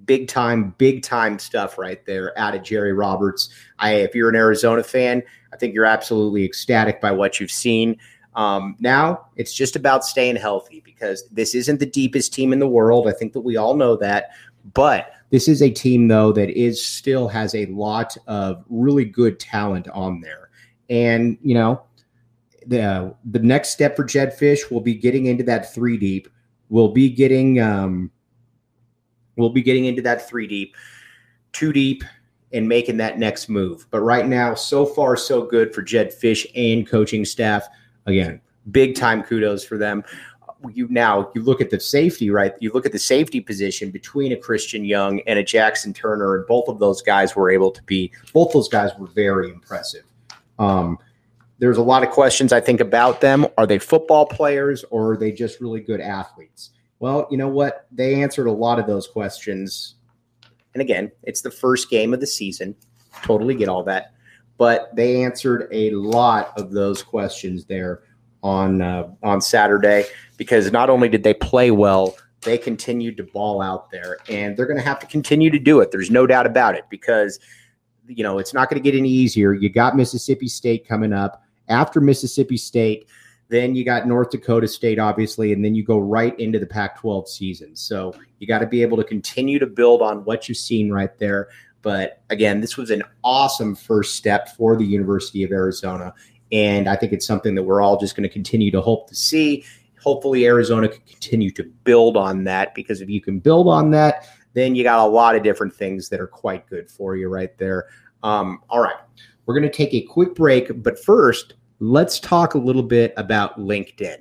big 0.04 0.28
time, 0.28 0.74
big 0.78 1.02
time 1.02 1.38
stuff 1.38 1.78
right 1.78 2.04
there 2.06 2.38
out 2.38 2.54
of 2.54 2.62
Jerry 2.62 2.92
Roberts. 2.92 3.48
I 3.78 3.94
if 3.94 4.14
you're 4.14 4.28
an 4.28 4.36
Arizona 4.36 4.82
fan, 4.82 5.22
I 5.52 5.56
think 5.56 5.74
you're 5.74 5.84
absolutely 5.84 6.44
ecstatic 6.44 7.00
by 7.00 7.12
what 7.12 7.40
you've 7.40 7.50
seen. 7.50 7.96
Um, 8.34 8.76
now 8.80 9.28
it's 9.36 9.54
just 9.54 9.76
about 9.76 10.04
staying 10.04 10.36
healthy 10.36 10.82
because 10.84 11.26
this 11.30 11.54
isn't 11.54 11.80
the 11.80 11.86
deepest 11.86 12.34
team 12.34 12.52
in 12.52 12.58
the 12.58 12.68
world. 12.68 13.08
I 13.08 13.12
think 13.12 13.32
that 13.32 13.40
we 13.40 13.56
all 13.56 13.74
know 13.74 13.96
that, 13.96 14.30
but 14.74 15.10
this 15.30 15.48
is 15.48 15.62
a 15.62 15.70
team 15.70 16.08
though 16.08 16.32
that 16.32 16.50
is 16.50 16.84
still 16.84 17.28
has 17.28 17.54
a 17.54 17.66
lot 17.66 18.16
of 18.26 18.64
really 18.68 19.04
good 19.04 19.40
talent 19.40 19.88
on 19.88 20.20
there, 20.20 20.50
and 20.88 21.38
you 21.42 21.54
know 21.54 21.82
the 22.66 23.14
the 23.24 23.38
next 23.38 23.70
step 23.70 23.96
for 23.96 24.04
Jedd 24.04 24.32
Fisch 24.36 24.70
will 24.70 24.80
be 24.80 24.94
getting 24.94 25.26
into 25.26 25.44
that 25.44 25.72
three 25.72 25.96
deep. 25.96 26.28
We'll 26.68 26.92
be 26.92 27.08
getting 27.08 27.60
um, 27.60 28.10
we'll 29.36 29.50
be 29.50 29.62
getting 29.62 29.84
into 29.84 30.02
that 30.02 30.28
three 30.28 30.46
deep, 30.46 30.76
two 31.52 31.72
deep, 31.72 32.04
and 32.52 32.68
making 32.68 32.96
that 32.98 33.18
next 33.18 33.48
move. 33.48 33.86
But 33.90 34.00
right 34.00 34.26
now, 34.26 34.54
so 34.54 34.84
far 34.84 35.16
so 35.16 35.42
good 35.42 35.74
for 35.74 35.82
Jedd 35.82 36.10
Fisch 36.12 36.46
and 36.54 36.86
coaching 36.86 37.24
staff 37.24 37.68
again, 38.06 38.40
big 38.70 38.94
time 38.94 39.22
kudos 39.22 39.64
for 39.64 39.78
them. 39.78 40.04
You 40.72 40.88
now 40.88 41.30
you 41.34 41.42
look 41.42 41.60
at 41.60 41.70
the 41.70 41.78
safety, 41.78 42.30
right? 42.30 42.54
You 42.60 42.72
look 42.72 42.86
at 42.86 42.92
the 42.92 42.98
safety 42.98 43.40
position 43.40 43.90
between 43.90 44.32
a 44.32 44.36
Christian 44.36 44.84
Young 44.84 45.20
and 45.26 45.38
a 45.38 45.44
Jaxen 45.44 45.94
Turner, 45.94 46.36
and 46.36 46.46
both 46.46 46.68
of 46.68 46.78
those 46.78 47.02
guys 47.02 47.36
were 47.36 47.50
able 47.50 47.70
to 47.70 47.82
be. 47.82 48.10
Both 48.32 48.52
those 48.52 48.68
guys 48.68 48.90
were 48.98 49.08
very 49.08 49.50
impressive. 49.50 50.04
Um, 50.58 50.98
there's 51.58 51.76
a 51.78 51.82
lot 51.82 52.02
of 52.02 52.10
questions 52.10 52.52
I 52.52 52.60
think 52.60 52.80
about 52.80 53.20
them. 53.20 53.46
Are 53.58 53.66
they 53.66 53.78
football 53.78 54.26
players 54.26 54.84
or 54.90 55.12
are 55.12 55.16
they 55.16 55.32
just 55.32 55.60
really 55.60 55.80
good 55.80 56.00
athletes? 56.00 56.70
Well, 56.98 57.28
you 57.30 57.36
know 57.36 57.48
what? 57.48 57.86
They 57.92 58.22
answered 58.22 58.46
a 58.46 58.52
lot 58.52 58.78
of 58.78 58.86
those 58.86 59.06
questions. 59.06 59.96
And 60.74 60.80
again, 60.80 61.12
it's 61.22 61.42
the 61.42 61.50
first 61.50 61.90
game 61.90 62.12
of 62.12 62.20
the 62.20 62.26
season. 62.26 62.74
Totally 63.22 63.54
get 63.54 63.68
all 63.68 63.82
that 63.84 64.16
but 64.58 64.94
they 64.94 65.22
answered 65.22 65.68
a 65.72 65.90
lot 65.90 66.52
of 66.58 66.70
those 66.70 67.02
questions 67.02 67.64
there 67.64 68.02
on 68.42 68.82
uh, 68.82 69.08
on 69.22 69.40
Saturday 69.40 70.04
because 70.36 70.70
not 70.72 70.90
only 70.90 71.08
did 71.08 71.22
they 71.22 71.34
play 71.34 71.70
well, 71.70 72.16
they 72.42 72.58
continued 72.58 73.16
to 73.16 73.24
ball 73.24 73.60
out 73.60 73.90
there, 73.90 74.18
and 74.28 74.56
they're 74.56 74.66
going 74.66 74.78
to 74.78 74.84
have 74.84 74.98
to 75.00 75.06
continue 75.06 75.50
to 75.50 75.58
do 75.58 75.80
it. 75.80 75.90
There's 75.90 76.10
no 76.10 76.26
doubt 76.26 76.46
about 76.46 76.74
it 76.74 76.84
because 76.90 77.38
you 78.06 78.22
know 78.22 78.38
it's 78.38 78.54
not 78.54 78.70
going 78.70 78.82
to 78.82 78.90
get 78.90 78.96
any 78.96 79.10
easier. 79.10 79.52
You 79.52 79.68
got 79.68 79.96
Mississippi 79.96 80.48
State 80.48 80.86
coming 80.86 81.12
up 81.12 81.42
after 81.68 82.00
Mississippi 82.00 82.56
State. 82.56 83.08
Then 83.48 83.76
you 83.76 83.84
got 83.84 84.08
North 84.08 84.30
Dakota 84.30 84.66
State, 84.66 84.98
obviously, 84.98 85.52
and 85.52 85.64
then 85.64 85.74
you 85.74 85.84
go 85.84 85.98
right 85.98 86.38
into 86.40 86.58
the 86.58 86.66
Pac 86.66 86.98
12 86.98 87.28
season. 87.28 87.76
So 87.76 88.12
you 88.40 88.46
got 88.46 88.58
to 88.58 88.66
be 88.66 88.82
able 88.82 88.96
to 88.96 89.04
continue 89.04 89.60
to 89.60 89.66
build 89.66 90.02
on 90.02 90.24
what 90.24 90.48
you've 90.48 90.58
seen 90.58 90.90
right 90.90 91.16
there. 91.18 91.48
But 91.82 92.22
again, 92.30 92.60
this 92.60 92.76
was 92.76 92.90
an 92.90 93.04
awesome 93.22 93.76
first 93.76 94.16
step 94.16 94.56
for 94.56 94.76
the 94.76 94.84
University 94.84 95.44
of 95.44 95.52
Arizona. 95.52 96.12
And 96.52 96.88
I 96.88 96.96
think 96.96 97.12
it's 97.12 97.26
something 97.26 97.54
that 97.54 97.62
we're 97.62 97.80
all 97.80 97.98
just 97.98 98.16
going 98.16 98.28
to 98.28 98.32
continue 98.32 98.70
to 98.70 98.80
hope 98.80 99.08
to 99.08 99.14
see. 99.14 99.64
Hopefully, 100.02 100.46
Arizona 100.46 100.88
can 100.88 101.02
continue 101.08 101.50
to 101.50 101.64
build 101.84 102.16
on 102.16 102.44
that 102.44 102.74
because 102.74 103.00
if 103.00 103.08
you 103.08 103.20
can 103.20 103.40
build 103.40 103.68
on 103.68 103.90
that, 103.90 104.28
then 104.54 104.74
you 104.74 104.84
got 104.84 105.00
a 105.00 105.06
lot 105.06 105.34
of 105.34 105.42
different 105.42 105.74
things 105.74 106.08
that 106.08 106.20
are 106.20 106.26
quite 106.26 106.66
good 106.68 106.88
for 106.88 107.16
you 107.16 107.28
right 107.28 107.58
there. 107.58 107.86
Um, 108.22 108.60
all 108.70 108.80
right, 108.80 108.96
we're 109.44 109.54
going 109.54 109.70
to 109.70 109.76
take 109.76 109.92
a 109.94 110.02
quick 110.02 110.34
break. 110.34 110.82
But 110.82 111.02
first, 111.02 111.54
let's 111.80 112.20
talk 112.20 112.54
a 112.54 112.58
little 112.58 112.82
bit 112.82 113.12
about 113.16 113.58
LinkedIn. 113.58 114.18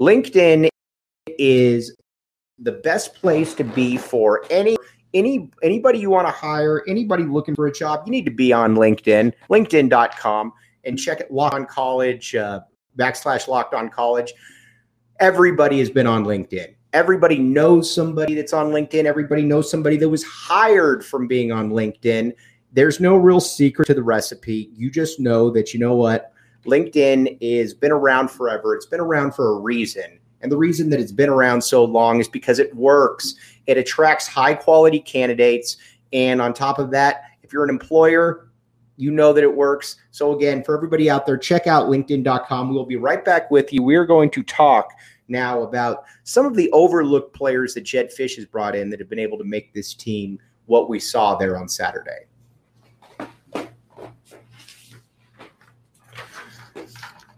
LinkedIn 0.00 0.68
is 1.38 1.94
the 2.58 2.72
best 2.72 3.14
place 3.14 3.54
to 3.54 3.64
be 3.64 3.96
for 3.96 4.44
any 4.50 4.76
any 5.14 5.50
anybody 5.62 5.98
you 5.98 6.10
want 6.10 6.26
to 6.26 6.32
hire, 6.32 6.82
anybody 6.86 7.24
looking 7.24 7.54
for 7.54 7.66
a 7.66 7.72
job, 7.72 8.02
you 8.06 8.10
need 8.10 8.24
to 8.24 8.30
be 8.30 8.52
on 8.52 8.74
LinkedIn, 8.74 9.32
LinkedIn.com, 9.50 10.52
and 10.86 10.98
check 10.98 11.20
it. 11.20 11.30
Locked 11.30 11.54
on 11.54 11.66
College 11.66 12.34
uh, 12.34 12.60
backslash 12.96 13.48
Locked 13.48 13.74
on 13.74 13.90
College. 13.90 14.32
Everybody 15.20 15.78
has 15.80 15.90
been 15.90 16.06
on 16.06 16.24
LinkedIn. 16.24 16.74
Everybody 16.92 17.38
knows 17.38 17.92
somebody 17.92 18.34
that's 18.34 18.52
on 18.52 18.70
LinkedIn. 18.70 19.04
Everybody 19.04 19.42
knows 19.42 19.70
somebody 19.70 19.96
that 19.98 20.08
was 20.08 20.24
hired 20.24 21.04
from 21.04 21.26
being 21.26 21.52
on 21.52 21.70
LinkedIn. 21.70 22.32
There's 22.72 23.00
no 23.00 23.16
real 23.16 23.40
secret 23.40 23.86
to 23.86 23.94
the 23.94 24.02
recipe. 24.02 24.70
You 24.74 24.90
just 24.90 25.20
know 25.20 25.50
that 25.50 25.74
you 25.74 25.80
know 25.80 25.94
what 25.94 26.32
LinkedIn 26.64 27.38
is 27.40 27.74
been 27.74 27.92
around 27.92 28.30
forever. 28.30 28.74
It's 28.74 28.86
been 28.86 29.00
around 29.00 29.34
for 29.34 29.56
a 29.56 29.60
reason. 29.60 30.18
And 30.42 30.52
the 30.52 30.56
reason 30.56 30.90
that 30.90 31.00
it's 31.00 31.12
been 31.12 31.28
around 31.28 31.62
so 31.62 31.84
long 31.84 32.20
is 32.20 32.28
because 32.28 32.58
it 32.58 32.74
works. 32.74 33.34
It 33.66 33.78
attracts 33.78 34.26
high 34.26 34.54
quality 34.54 35.00
candidates. 35.00 35.76
And 36.12 36.40
on 36.40 36.52
top 36.52 36.78
of 36.78 36.90
that, 36.90 37.22
if 37.42 37.52
you're 37.52 37.64
an 37.64 37.70
employer, 37.70 38.45
you 38.96 39.10
know 39.10 39.32
that 39.32 39.44
it 39.44 39.54
works. 39.54 39.96
So, 40.10 40.34
again, 40.34 40.64
for 40.64 40.76
everybody 40.76 41.10
out 41.10 41.26
there, 41.26 41.36
check 41.36 41.66
out 41.66 41.88
LinkedIn.com. 41.88 42.74
We'll 42.74 42.86
be 42.86 42.96
right 42.96 43.24
back 43.24 43.50
with 43.50 43.72
you. 43.72 43.82
We're 43.82 44.06
going 44.06 44.30
to 44.30 44.42
talk 44.42 44.90
now 45.28 45.62
about 45.62 46.04
some 46.24 46.46
of 46.46 46.54
the 46.54 46.70
overlooked 46.72 47.34
players 47.34 47.74
that 47.74 47.82
Jedd 47.82 48.10
Fisch 48.16 48.36
has 48.36 48.46
brought 48.46 48.74
in 48.74 48.90
that 48.90 49.00
have 49.00 49.08
been 49.08 49.18
able 49.18 49.38
to 49.38 49.44
make 49.44 49.72
this 49.74 49.94
team 49.94 50.38
what 50.66 50.88
we 50.88 50.98
saw 50.98 51.36
there 51.36 51.58
on 51.58 51.68
Saturday. 51.68 52.26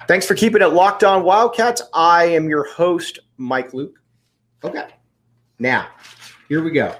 Thanks 0.07 0.25
for 0.25 0.35
keeping 0.35 0.63
it 0.63 0.73
locked 0.73 1.05
on 1.05 1.23
Wildcats. 1.23 1.83
I 1.93 2.25
am 2.25 2.49
your 2.49 2.67
host, 2.67 3.19
Mike 3.37 3.75
Luke. 3.75 4.01
Okay. 4.65 4.87
Now, 5.59 5.89
here 6.49 6.63
we 6.63 6.71
go. 6.71 6.95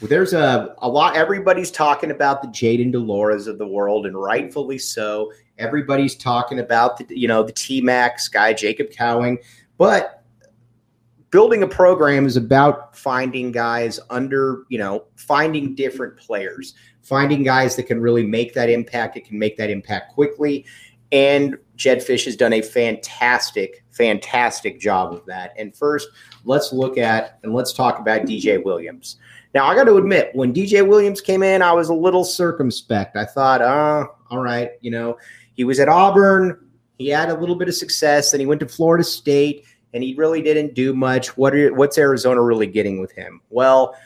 Well, 0.00 0.08
there's 0.08 0.32
a, 0.32 0.76
a 0.78 0.88
lot, 0.88 1.16
everybody's 1.16 1.72
talking 1.72 2.12
about 2.12 2.40
the 2.40 2.48
Jayden 2.48 2.92
de 2.92 2.98
Laura's 2.98 3.48
of 3.48 3.58
the 3.58 3.66
world, 3.66 4.06
and 4.06 4.16
rightfully 4.16 4.78
so. 4.78 5.32
Everybody's 5.58 6.14
talking 6.14 6.60
about 6.60 6.98
the, 6.98 7.06
you 7.18 7.26
know, 7.26 7.42
the 7.42 7.52
T 7.52 7.80
Max 7.80 8.28
guy, 8.28 8.52
Jacob 8.52 8.90
Cowing. 8.90 9.38
But 9.76 10.22
building 11.30 11.64
a 11.64 11.66
program 11.66 12.26
is 12.26 12.36
about 12.36 12.96
finding 12.96 13.50
guys 13.50 13.98
under, 14.08 14.64
you 14.68 14.78
know, 14.78 15.04
finding 15.16 15.74
different 15.74 16.16
players, 16.16 16.74
finding 17.02 17.42
guys 17.42 17.74
that 17.74 17.84
can 17.84 18.00
really 18.00 18.24
make 18.24 18.54
that 18.54 18.70
impact. 18.70 19.16
It 19.16 19.26
can 19.26 19.36
make 19.36 19.56
that 19.56 19.68
impact 19.68 20.14
quickly. 20.14 20.64
And 21.10 21.56
Jedd 21.74 21.98
Fisch 21.98 22.24
has 22.26 22.36
done 22.36 22.52
a 22.52 22.62
fantastic, 22.62 23.84
fantastic 23.90 24.78
job 24.78 25.12
of 25.12 25.24
that. 25.26 25.54
And 25.58 25.74
first, 25.74 26.08
let's 26.44 26.72
look 26.72 26.98
at 26.98 27.40
and 27.42 27.52
let's 27.52 27.72
talk 27.72 27.98
about 27.98 28.22
DJ 28.22 28.62
Williams. 28.62 29.16
Now, 29.58 29.66
I 29.66 29.74
got 29.74 29.86
to 29.86 29.96
admit, 29.96 30.30
when 30.34 30.54
DJ 30.54 30.86
Williams 30.86 31.20
came 31.20 31.42
in, 31.42 31.62
I 31.62 31.72
was 31.72 31.88
a 31.88 31.92
little 31.92 32.22
circumspect. 32.22 33.16
I 33.16 33.24
thought, 33.24 33.60
oh, 33.60 34.06
all 34.30 34.38
right, 34.38 34.70
you 34.82 34.92
know, 34.92 35.18
he 35.54 35.64
was 35.64 35.80
at 35.80 35.88
Auburn, 35.88 36.64
he 36.96 37.08
had 37.08 37.28
a 37.28 37.34
little 37.34 37.56
bit 37.56 37.66
of 37.66 37.74
success, 37.74 38.30
then 38.30 38.38
he 38.38 38.46
went 38.46 38.60
to 38.60 38.68
Florida 38.68 39.02
State, 39.02 39.64
and 39.92 40.04
he 40.04 40.14
really 40.14 40.42
didn't 40.42 40.76
do 40.76 40.94
much. 40.94 41.36
What 41.36 41.56
are, 41.56 41.74
what's 41.74 41.98
Arizona 41.98 42.40
really 42.40 42.68
getting 42.68 43.00
with 43.00 43.10
him? 43.10 43.40
Well, 43.50 43.96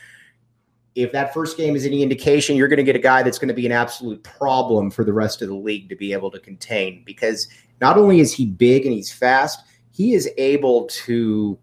if 0.94 1.12
that 1.12 1.34
first 1.34 1.58
game 1.58 1.76
is 1.76 1.84
any 1.84 2.02
indication, 2.02 2.56
you're 2.56 2.68
going 2.68 2.78
to 2.78 2.82
get 2.82 2.96
a 2.96 2.98
guy 2.98 3.22
that's 3.22 3.38
going 3.38 3.48
to 3.48 3.52
be 3.52 3.66
an 3.66 3.72
absolute 3.72 4.22
problem 4.22 4.90
for 4.90 5.04
the 5.04 5.12
rest 5.12 5.42
of 5.42 5.48
the 5.48 5.54
league 5.54 5.90
to 5.90 5.96
be 5.96 6.14
able 6.14 6.30
to 6.30 6.40
contain 6.40 7.02
because 7.04 7.46
not 7.78 7.98
only 7.98 8.20
is 8.20 8.32
he 8.32 8.46
big 8.46 8.86
and 8.86 8.94
he's 8.94 9.12
fast, 9.12 9.64
he 9.90 10.14
is 10.14 10.30
able 10.38 10.86
to 10.86 11.58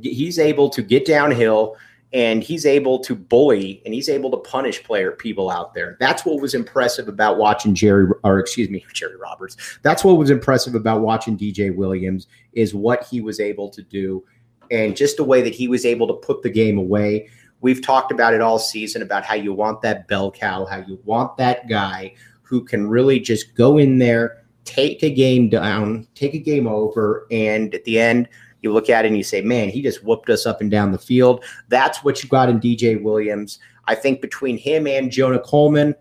he's 0.00 0.38
able 0.38 0.70
to 0.70 0.80
get 0.80 1.04
downhill 1.04 1.76
and 2.12 2.42
he's 2.42 2.66
able 2.66 2.98
to 2.98 3.14
bully 3.14 3.80
and 3.84 3.94
he's 3.94 4.08
able 4.08 4.30
to 4.30 4.36
punish 4.36 4.82
player 4.82 5.12
people 5.12 5.50
out 5.50 5.74
there. 5.74 5.96
That's 6.00 6.24
what 6.24 6.40
was 6.40 6.54
impressive 6.54 7.08
about 7.08 7.38
watching 7.38 7.74
Jerry 7.74 8.08
or 8.24 8.38
excuse 8.40 8.68
me, 8.68 8.84
Jerry 8.92 9.16
Roberts. 9.16 9.78
That's 9.82 10.02
what 10.02 10.18
was 10.18 10.30
impressive 10.30 10.74
about 10.74 11.02
watching 11.02 11.38
DJ 11.38 11.74
Williams 11.74 12.26
is 12.52 12.74
what 12.74 13.04
he 13.04 13.20
was 13.20 13.38
able 13.38 13.70
to 13.70 13.82
do 13.82 14.24
and 14.70 14.96
just 14.96 15.16
the 15.16 15.24
way 15.24 15.42
that 15.42 15.54
he 15.54 15.68
was 15.68 15.86
able 15.86 16.06
to 16.08 16.14
put 16.14 16.42
the 16.42 16.50
game 16.50 16.78
away. 16.78 17.28
We've 17.60 17.82
talked 17.82 18.10
about 18.10 18.34
it 18.34 18.40
all 18.40 18.58
season 18.58 19.02
about 19.02 19.24
how 19.24 19.34
you 19.34 19.52
want 19.52 19.82
that 19.82 20.08
bell 20.08 20.30
cow, 20.30 20.64
how 20.64 20.78
you 20.78 20.98
want 21.04 21.36
that 21.36 21.68
guy 21.68 22.14
who 22.42 22.64
can 22.64 22.88
really 22.88 23.20
just 23.20 23.54
go 23.54 23.78
in 23.78 23.98
there, 23.98 24.44
take 24.64 25.04
a 25.04 25.10
game 25.10 25.48
down, 25.48 26.08
take 26.14 26.34
a 26.34 26.38
game 26.38 26.66
over, 26.66 27.26
and 27.30 27.74
at 27.74 27.84
the 27.84 28.00
end, 28.00 28.28
you 28.62 28.72
look 28.72 28.90
at 28.90 29.04
it 29.04 29.08
and 29.08 29.16
you 29.16 29.22
say, 29.22 29.40
man, 29.40 29.68
he 29.68 29.82
just 29.82 30.04
whooped 30.04 30.28
us 30.30 30.46
up 30.46 30.60
and 30.60 30.70
down 30.70 30.92
the 30.92 30.98
field. 30.98 31.44
That's 31.68 32.04
what 32.04 32.22
you 32.22 32.28
got 32.28 32.48
in 32.48 32.60
DJ 32.60 33.00
Williams. 33.00 33.58
I 33.86 33.94
think 33.94 34.20
between 34.20 34.58
him 34.58 34.86
and 34.86 35.10
Jonah 35.10 35.40
Coleman, 35.40 35.94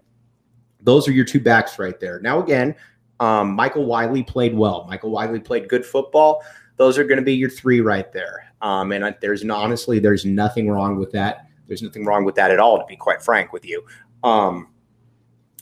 those 0.82 1.08
are 1.08 1.12
your 1.12 1.26
two 1.26 1.40
backs 1.40 1.80
right 1.80 2.00
there. 2.00 2.20
Now, 2.22 2.42
again, 2.42 2.76
um, 3.20 3.52
Michael 3.54 3.86
Wiley 3.86 4.24
played 4.24 4.56
well. 4.56 4.86
Michael 4.88 5.12
Wiley 5.12 5.40
played 5.40 5.68
good 5.68 5.86
football. 5.86 6.44
Those 6.78 6.98
are 6.98 7.04
going 7.04 7.18
to 7.18 7.24
be 7.24 7.34
your 7.34 7.50
three 7.50 7.82
right 7.82 8.12
there. 8.14 8.54
Um, 8.62 8.92
and 8.92 9.16
there's 9.22 9.48
honestly, 9.50 10.00
there's 10.00 10.26
nothing 10.26 10.70
wrong 10.70 10.98
with 10.98 11.12
that. 11.12 11.48
There's 11.68 11.82
nothing 11.82 12.06
wrong 12.06 12.26
with 12.26 12.36
that 12.36 12.52
at 12.52 12.60
all, 12.60 12.80
to 12.80 12.86
be 12.86 12.96
quite 12.96 13.22
frank 13.22 13.54
with 13.54 13.66
you. 13.66 13.86
Um, 14.24 14.70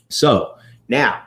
so 0.10 0.58
now 0.88 1.24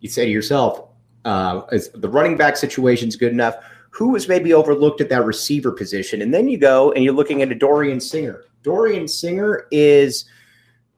you 0.00 0.08
say 0.08 0.24
to 0.24 0.30
yourself, 0.30 0.88
uh, 1.24 1.62
is 1.72 1.90
the 1.90 2.08
running 2.08 2.36
back 2.36 2.56
situation 2.56 3.08
is 3.08 3.16
good 3.16 3.32
enough? 3.32 3.56
Who 3.96 4.08
was 4.08 4.28
maybe 4.28 4.52
overlooked 4.52 5.00
at 5.00 5.08
that 5.08 5.24
receiver 5.24 5.72
position? 5.72 6.20
And 6.20 6.34
then 6.34 6.48
you 6.48 6.58
go 6.58 6.92
and 6.92 7.02
you're 7.02 7.14
looking 7.14 7.40
at 7.40 7.50
a 7.50 7.54
Dorian 7.54 7.98
Singer. 7.98 8.44
Dorian 8.62 9.08
Singer 9.08 9.66
is 9.70 10.26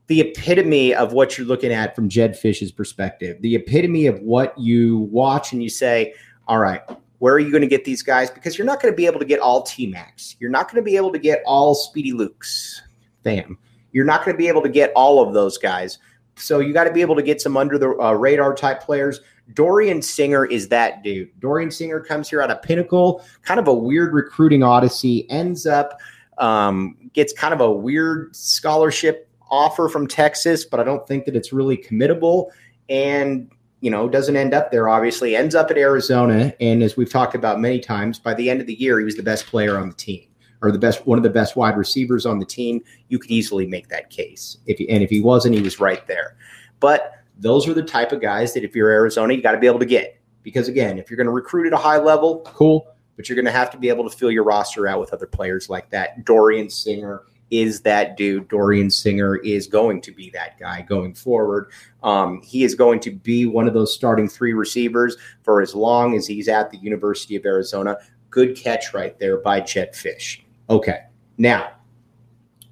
the 0.09 0.21
epitome 0.21 0.95
of 0.95 1.13
what 1.13 1.39
you're 1.39 1.47
looking 1.47 1.73
at 1.73 1.95
from 1.95 2.09
Jedd 2.09 2.37
Fisch's 2.37 2.73
perspective, 2.73 3.41
the 3.41 3.55
epitome 3.55 4.07
of 4.07 4.19
what 4.21 4.59
you 4.59 4.99
watch 5.13 5.53
and 5.53 5.63
you 5.63 5.69
say, 5.69 6.13
all 6.49 6.59
right, 6.59 6.83
where 7.19 7.35
are 7.35 7.39
you 7.39 7.53
going 7.53 7.63
to 7.63 7.69
get 7.69 7.85
these 7.85 8.03
guys? 8.03 8.31
Because 8.31 8.59
you're 8.59 8.67
not 8.67 8.83
going 8.83 8.93
to 8.93 8.97
be 8.97 9.07
able 9.07 9.21
to 9.21 9.27
get 9.27 9.39
all 9.39 9.63
T 9.63 9.87
Max. 9.87 10.35
You're 10.41 10.51
not 10.51 10.67
going 10.67 10.83
to 10.83 10.83
be 10.83 10.97
able 10.97 11.13
to 11.13 11.21
get 11.21 11.43
all 11.47 11.77
Speedy 11.77 12.13
Lukes 12.13 12.81
fam. 13.23 13.59
You're 13.93 14.07
not 14.07 14.25
going 14.25 14.35
to 14.35 14.39
be 14.39 14.49
able 14.49 14.63
to 14.63 14.69
get 14.69 14.93
all 14.97 15.25
of 15.25 15.35
those 15.35 15.57
guys. 15.57 15.99
So 16.35 16.59
you 16.59 16.73
got 16.73 16.85
to 16.85 16.93
be 16.93 17.01
able 17.01 17.17
to 17.17 17.23
get 17.23 17.41
some 17.41 17.57
under 17.57 17.79
the 17.79 17.97
uh, 18.01 18.13
radar 18.13 18.55
type 18.55 18.83
players. 18.83 19.21
Dorian 19.55 20.03
Singer 20.03 20.45
is 20.45 20.69
that 20.69 21.03
dude. 21.03 21.31
Dorian 21.41 21.71
Singer 21.71 22.01
comes 22.01 22.29
here 22.29 22.43
out 22.43 22.51
of 22.51 22.63
Pinnacle, 22.63 23.25
kind 23.43 23.59
of 23.59 23.69
a 23.69 23.75
weird 23.75 24.13
recruiting 24.13 24.63
odyssey, 24.63 25.29
ends 25.31 25.67
up 25.67 25.99
um, 26.39 26.97
gets 27.15 27.33
kind 27.33 27.53
of 27.53 27.61
a 27.61 27.71
weird 27.71 28.35
scholarship 28.35 29.29
offer 29.51 29.89
from 29.89 30.07
Texas, 30.07 30.65
but 30.65 30.79
I 30.79 30.85
don't 30.85 31.07
think 31.09 31.25
that 31.25 31.35
it's 31.35 31.53
really 31.53 31.77
committable. 31.77 32.51
And 32.89 33.51
you 33.81 33.91
know, 33.91 34.09
doesn't 34.09 34.37
end 34.37 34.55
up 34.55 34.73
there, 34.73 34.89
obviously, 34.89 35.37
ends 35.37 35.55
up 35.55 35.71
at 35.71 35.79
Arizona. 35.79 36.53
And 36.61 36.83
as 36.83 36.97
we've 36.97 37.11
talked 37.11 37.37
about 37.37 37.61
many 37.61 37.79
times, 37.79 38.19
by 38.19 38.35
the 38.35 38.51
end 38.51 38.61
of 38.61 38.67
the 38.67 38.75
year, 38.75 38.99
he 38.99 39.05
was 39.05 39.15
the 39.15 39.23
best 39.23 39.47
player 39.47 39.79
on 39.79 39.89
the 39.89 39.95
team 39.95 40.29
or 40.63 40.73
the 40.73 40.79
best 40.79 41.07
one 41.07 41.19
of 41.19 41.23
the 41.23 41.31
best 41.31 41.57
wide 41.57 41.77
receivers 41.77 42.27
on 42.27 42.39
the 42.39 42.45
team, 42.45 42.81
you 43.09 43.19
could 43.19 43.31
easily 43.31 43.67
make 43.67 43.89
that 43.89 44.11
case. 44.11 44.59
If 44.67 44.79
he, 44.79 44.89
and 44.89 45.03
if 45.03 45.11
he 45.11 45.21
wasn't, 45.21 45.55
he 45.55 45.63
was 45.63 45.81
right 45.81 46.07
there. 46.07 46.37
But 46.81 47.18
those 47.39 47.69
are 47.69 47.75
the 47.75 47.83
type 47.83 48.13
of 48.13 48.21
guys 48.21 48.53
that 48.55 48.65
if 48.65 48.75
you're 48.75 48.91
Arizona, 48.91 49.35
you 49.35 49.43
got 49.43 49.53
to 49.53 49.59
be 49.59 49.67
able 49.67 49.79
to 49.79 49.87
get. 49.87 50.21
Because 50.43 50.69
again, 50.69 50.99
if 50.99 51.11
you're 51.11 51.17
going 51.17 51.27
to 51.27 51.33
recruit 51.33 51.67
at 51.67 51.73
a 51.73 51.79
high 51.79 51.99
level, 51.99 52.41
cool, 52.47 52.87
but 53.17 53.29
you're 53.29 53.37
going 53.37 53.45
to 53.45 53.53
have 53.53 53.71
to 53.71 53.79
be 53.79 53.89
able 53.89 54.09
to 54.09 54.17
fill 54.17 54.31
your 54.31 54.45
roster 54.45 54.87
out 54.87 55.01
with 55.01 55.13
other 55.13 55.27
players 55.27 55.69
like 55.69 55.91
that. 55.91 56.25
Dorian 56.25 56.71
Singer 56.71 57.23
is 57.51 57.81
that 57.83 58.17
dude. 58.17 58.49
Dorian 58.49 58.91
Singer 58.91 59.37
is 59.37 59.67
going 59.67 60.01
to 60.03 60.13
be 60.13 60.31
that 60.31 60.59
guy 60.59 60.83
going 60.83 61.15
forward. 61.15 61.71
Um, 62.03 62.43
he 62.43 62.65
is 62.65 62.75
going 62.75 63.01
to 63.01 63.11
be 63.11 63.47
one 63.47 63.67
of 63.67 63.75
those 63.75 63.95
starting 63.95 64.29
three 64.29 64.53
receivers 64.53 65.17
for 65.43 65.61
as 65.61 65.75
long 65.75 66.15
as 66.15 66.27
he's 66.27 66.49
at 66.49 66.71
the 66.71 66.79
University 66.79 67.37
of 67.37 67.45
Arizona. 67.45 67.97
Good 68.31 68.57
catch 68.57 68.93
right 68.95 69.19
there 69.19 69.39
by 69.39 69.61
Jedd 69.61 69.95
Fisch. 69.95 70.43
Okay. 70.71 71.01
Now, 71.39 71.73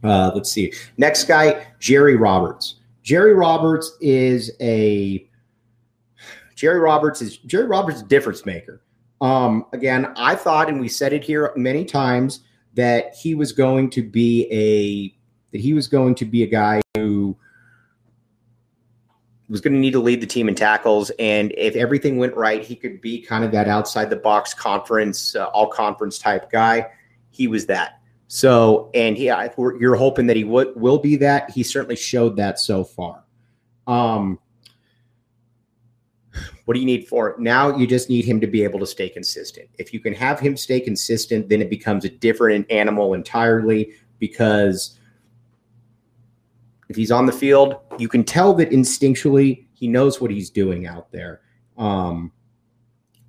uh, 0.05 0.31
let's 0.35 0.51
see. 0.51 0.73
Next 0.99 1.25
guy, 1.25 1.67
Jerry 1.81 2.17
Roberts. 2.17 2.76
Jerry 3.07 3.35
Roberts 3.35 3.97
is 4.01 4.51
a 4.61 5.31
Jerry 6.57 6.81
Roberts 6.81 7.23
is 7.23 7.37
Jerry 7.37 7.67
Roberts 7.67 8.01
a 8.01 8.05
difference 8.05 8.45
maker. 8.45 8.83
Um, 9.21 9.65
again, 9.73 10.13
I 10.17 10.35
thought, 10.35 10.69
and 10.69 10.81
we 10.81 10.89
said 10.89 11.13
it 11.13 11.23
here 11.23 11.53
many 11.55 11.85
times, 11.85 12.41
that 12.75 13.15
he 13.15 13.37
was 13.37 13.53
going 13.53 13.91
to 13.91 14.03
be 14.03 14.49
a 14.51 15.17
that 15.53 15.61
he 15.61 15.73
was 15.73 15.87
going 15.87 16.17
to 16.17 16.25
be 16.25 16.43
a 16.43 16.49
guy 16.49 16.81
who 16.97 17.39
was 19.49 19.61
going 19.61 19.75
to 19.75 19.79
need 19.79 19.93
to 19.93 20.01
lead 20.01 20.21
the 20.21 20.27
team 20.27 20.49
in 20.49 20.57
tackles, 20.57 21.13
and 21.21 21.55
if 21.57 21.77
everything 21.77 22.19
went 22.19 22.35
right, 22.35 22.65
he 22.65 22.75
could 22.75 23.01
be 23.01 23.21
kind 23.23 23.45
of 23.45 23.53
that 23.53 23.69
outside 23.69 24.11
the 24.11 24.17
box 24.17 24.53
conference, 24.53 25.37
uh, 25.37 25.45
all 25.47 25.69
conference 25.69 26.19
type 26.19 26.51
guy 26.51 26.85
he 27.37 27.47
was 27.47 27.67
that. 27.67 28.01
So, 28.29 28.91
and 28.95 29.17
I, 29.17 29.51
you're 29.79 29.95
hoping 29.95 30.27
that 30.27 30.37
he 30.37 30.43
w- 30.43 30.73
will 30.75 30.99
be 30.99 31.17
that. 31.17 31.51
He 31.51 31.63
certainly 31.63 31.97
showed 31.97 32.37
that 32.37 32.59
so 32.59 32.83
far. 32.85 33.23
Um, 33.87 34.39
what 36.65 36.75
do 36.75 36.81
you 36.81 36.87
need 36.87 37.07
for 37.07 37.31
it? 37.31 37.39
Now 37.39 37.77
you 37.77 37.87
just 37.87 38.11
need 38.11 38.25
him 38.25 38.41
to 38.41 38.47
be 38.47 38.65
able 38.65 38.81
to 38.81 38.87
stay 38.87 39.09
consistent. 39.09 39.69
If 39.79 39.95
you 39.95 40.01
can 40.01 40.13
have 40.15 40.41
him 40.41 40.57
stay 40.57 40.81
consistent, 40.81 41.49
then 41.49 41.63
it 41.63 41.71
becomes 41.71 42.05
a 42.05 42.09
different 42.09 42.71
animal 42.71 43.15
entirely 43.15 43.93
because 44.19 44.99
if 46.89 46.97
he's 46.97 47.13
on 47.13 47.27
the 47.27 47.33
field, 47.33 47.77
you 47.99 48.09
can 48.09 48.25
tell 48.25 48.53
that 48.55 48.71
instinctually 48.71 49.67
he 49.73 49.87
knows 49.87 50.21
what 50.21 50.31
he's 50.31 50.51
doing 50.51 50.87
out 50.87 51.13
there. 51.13 51.43
Um, 51.79 52.33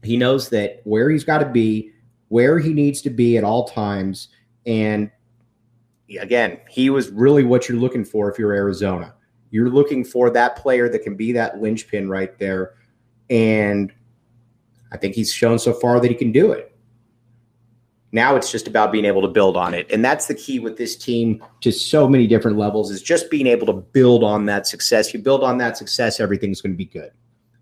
he 0.04 0.18
knows 0.18 0.50
that 0.50 0.82
where 0.84 1.10
he's 1.10 1.24
got 1.24 1.40
to 1.40 1.46
be, 1.46 1.92
where 2.30 2.60
he 2.60 2.74
needs 2.74 3.02
to 3.04 3.10
be 3.10 3.38
at 3.38 3.44
all 3.44 3.68
times. 3.68 4.30
And 4.68 5.10
again, 6.20 6.60
he 6.70 6.90
was 6.90 7.10
really 7.10 7.44
what 7.44 7.68
you're 7.68 7.80
looking 7.80 8.06
for 8.06 8.30
if 8.30 8.38
you're 8.38 8.54
Arizona. 8.54 9.16
You're 9.50 9.70
looking 9.70 10.04
for 10.04 10.30
that 10.32 10.58
player 10.58 10.90
that 10.90 11.00
can 11.00 11.16
be 11.16 11.32
that 11.32 11.62
linchpin 11.62 12.10
right 12.10 12.38
there. 12.38 12.76
And 13.30 13.92
I 14.92 14.98
think 14.98 15.16
he's 15.16 15.34
shown 15.34 15.58
so 15.58 15.74
far 15.74 16.00
that 16.00 16.10
he 16.10 16.16
can 16.16 16.32
do 16.32 16.52
it. 16.52 16.74
Now 18.12 18.36
it's 18.36 18.52
just 18.52 18.68
about 18.68 18.92
being 18.92 19.06
able 19.06 19.22
to 19.22 19.28
build 19.28 19.58
on 19.58 19.74
it. 19.74 19.90
And 19.92 20.04
that's 20.04 20.28
the 20.28 20.36
key 20.36 20.60
with 20.60 20.78
this 20.78 20.96
team 20.96 21.44
to 21.62 21.72
so 21.72 22.08
many 22.08 22.26
different 22.28 22.58
levels 22.58 22.92
is 22.92 23.02
just 23.02 23.30
being 23.30 23.48
able 23.48 23.68
to 23.68 23.74
build 23.74 24.24
on 24.24 24.46
that 24.46 24.68
success. 24.68 25.14
You 25.14 25.22
build 25.22 25.44
on 25.44 25.58
that 25.60 25.78
success, 25.78 26.20
everything's 26.20 26.62
going 26.62 26.74
to 26.74 26.78
be 26.78 26.86
good. 26.86 27.12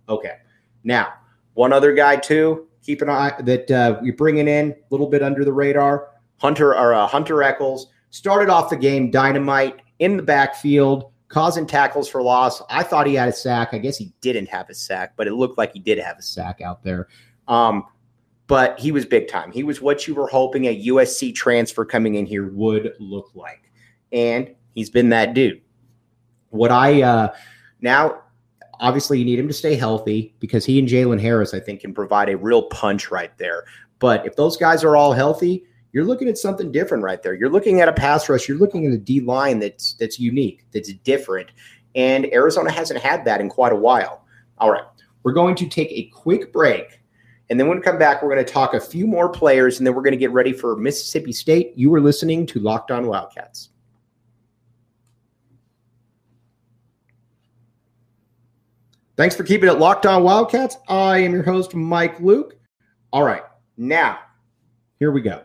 Okay. 0.07 0.37
Now, 0.83 1.13
one 1.53 1.73
other 1.73 1.93
guy 1.93 2.17
too, 2.17 2.67
keep 2.83 3.01
an 3.01 3.09
eye 3.09 3.33
that 3.39 3.71
uh, 3.71 3.99
you're 4.03 4.15
bringing 4.15 4.47
in 4.47 4.71
a 4.71 4.75
little 4.91 5.07
bit 5.07 5.23
under 5.23 5.43
the 5.43 5.53
radar. 5.53 6.09
Hunter 6.37 6.75
or 6.75 6.93
uh, 6.93 7.07
Hunter 7.07 7.43
Echols 7.43 7.87
started 8.09 8.49
off 8.49 8.69
the 8.69 8.77
game 8.77 9.11
dynamite 9.11 9.81
in 9.99 10.17
the 10.17 10.23
backfield, 10.23 11.11
causing 11.27 11.65
tackles 11.65 12.07
for 12.07 12.21
loss. 12.21 12.61
I 12.69 12.83
thought 12.83 13.07
he 13.07 13.15
had 13.15 13.29
a 13.29 13.33
sack. 13.33 13.69
I 13.73 13.77
guess 13.77 13.97
he 13.97 14.13
didn't 14.21 14.47
have 14.47 14.69
a 14.69 14.73
sack, 14.73 15.13
but 15.15 15.27
it 15.27 15.33
looked 15.33 15.57
like 15.57 15.73
he 15.73 15.79
did 15.79 15.97
have 15.99 16.17
a 16.17 16.21
sack 16.21 16.61
out 16.61 16.83
there. 16.83 17.07
Um, 17.47 17.85
but 18.47 18.79
he 18.79 18.91
was 18.91 19.05
big 19.05 19.27
time. 19.27 19.51
He 19.51 19.63
was 19.63 19.81
what 19.81 20.07
you 20.07 20.15
were 20.15 20.27
hoping 20.27 20.65
a 20.65 20.85
USC 20.87 21.33
transfer 21.33 21.83
coming 21.83 22.15
in 22.15 22.25
here 22.25 22.49
would 22.51 22.93
look 22.99 23.31
like. 23.33 23.71
And 24.11 24.53
he's 24.75 24.89
been 24.89 25.09
that 25.09 25.33
dude. 25.33 25.61
What 26.49 26.71
I 26.71 27.01
uh, 27.01 27.35
now, 27.81 28.21
obviously, 28.79 29.19
you 29.19 29.25
need 29.25 29.39
him 29.39 29.47
to 29.47 29.53
stay 29.53 29.75
healthy 29.75 30.35
because 30.39 30.63
he 30.63 30.79
and 30.79 30.87
Jalen 30.87 31.19
Harris, 31.19 31.53
I 31.53 31.59
think, 31.59 31.81
can 31.81 31.93
provide 31.93 32.29
a 32.29 32.37
real 32.37 32.63
punch 32.63 33.11
right 33.11 33.35
there. 33.37 33.65
But 33.99 34.25
if 34.25 34.35
those 34.35 34.57
guys 34.57 34.83
are 34.83 34.95
all 34.95 35.11
healthy, 35.13 35.65
you're 35.95 36.03
looking 36.03 36.27
at 36.27 36.37
something 36.37 36.73
different 36.73 37.05
right 37.05 37.23
there. 37.23 37.33
You're 37.33 37.49
looking 37.49 37.79
at 37.79 37.87
a 37.87 37.93
pass 37.93 38.27
rush. 38.27 38.49
You're 38.49 38.57
looking 38.57 38.85
at 38.85 38.91
a 38.91 38.97
D 38.97 39.21
line 39.21 39.59
that's 39.59 39.93
that's 39.93 40.19
unique, 40.19 40.65
that's 40.73 40.91
different. 40.91 41.51
And 41.95 42.25
Arizona 42.33 42.69
hasn't 42.69 42.99
had 42.99 43.23
that 43.23 43.39
in 43.39 43.47
quite 43.47 43.71
a 43.71 43.77
while. 43.77 44.25
All 44.57 44.69
right, 44.69 44.83
we're 45.23 45.31
going 45.31 45.55
to 45.55 45.69
take 45.69 45.89
a 45.91 46.11
quick 46.13 46.51
break. 46.51 46.99
And 47.49 47.57
then 47.57 47.69
when 47.69 47.77
we 47.77 47.83
come 47.83 47.97
back, 47.97 48.21
we're 48.21 48.33
going 48.33 48.45
to 48.45 48.51
talk 48.51 48.73
a 48.73 48.79
few 48.79 49.07
more 49.07 49.29
players, 49.29 49.77
and 49.77 49.87
then 49.87 49.95
we're 49.95 50.01
going 50.01 50.11
to 50.11 50.17
get 50.17 50.31
ready 50.31 50.51
for 50.51 50.75
Mississippi 50.75 51.31
State. 51.31 51.71
You 51.77 51.93
are 51.95 52.01
listening 52.01 52.45
to 52.47 52.59
Locked 52.59 52.91
On 52.91 53.07
Wildcats. 53.07 53.69
Thanks 59.15 59.33
for 59.33 59.45
keeping 59.45 59.69
it 59.69 59.79
locked 59.79 60.05
on 60.05 60.23
Wildcats. 60.23 60.75
I 60.89 61.19
am 61.19 61.31
your 61.31 61.43
host, 61.43 61.73
Mike 61.73 62.19
Luke. 62.19 62.57
All 63.13 63.23
right, 63.23 63.43
now 63.77 64.19
here 64.99 65.11
we 65.11 65.21
go. 65.21 65.41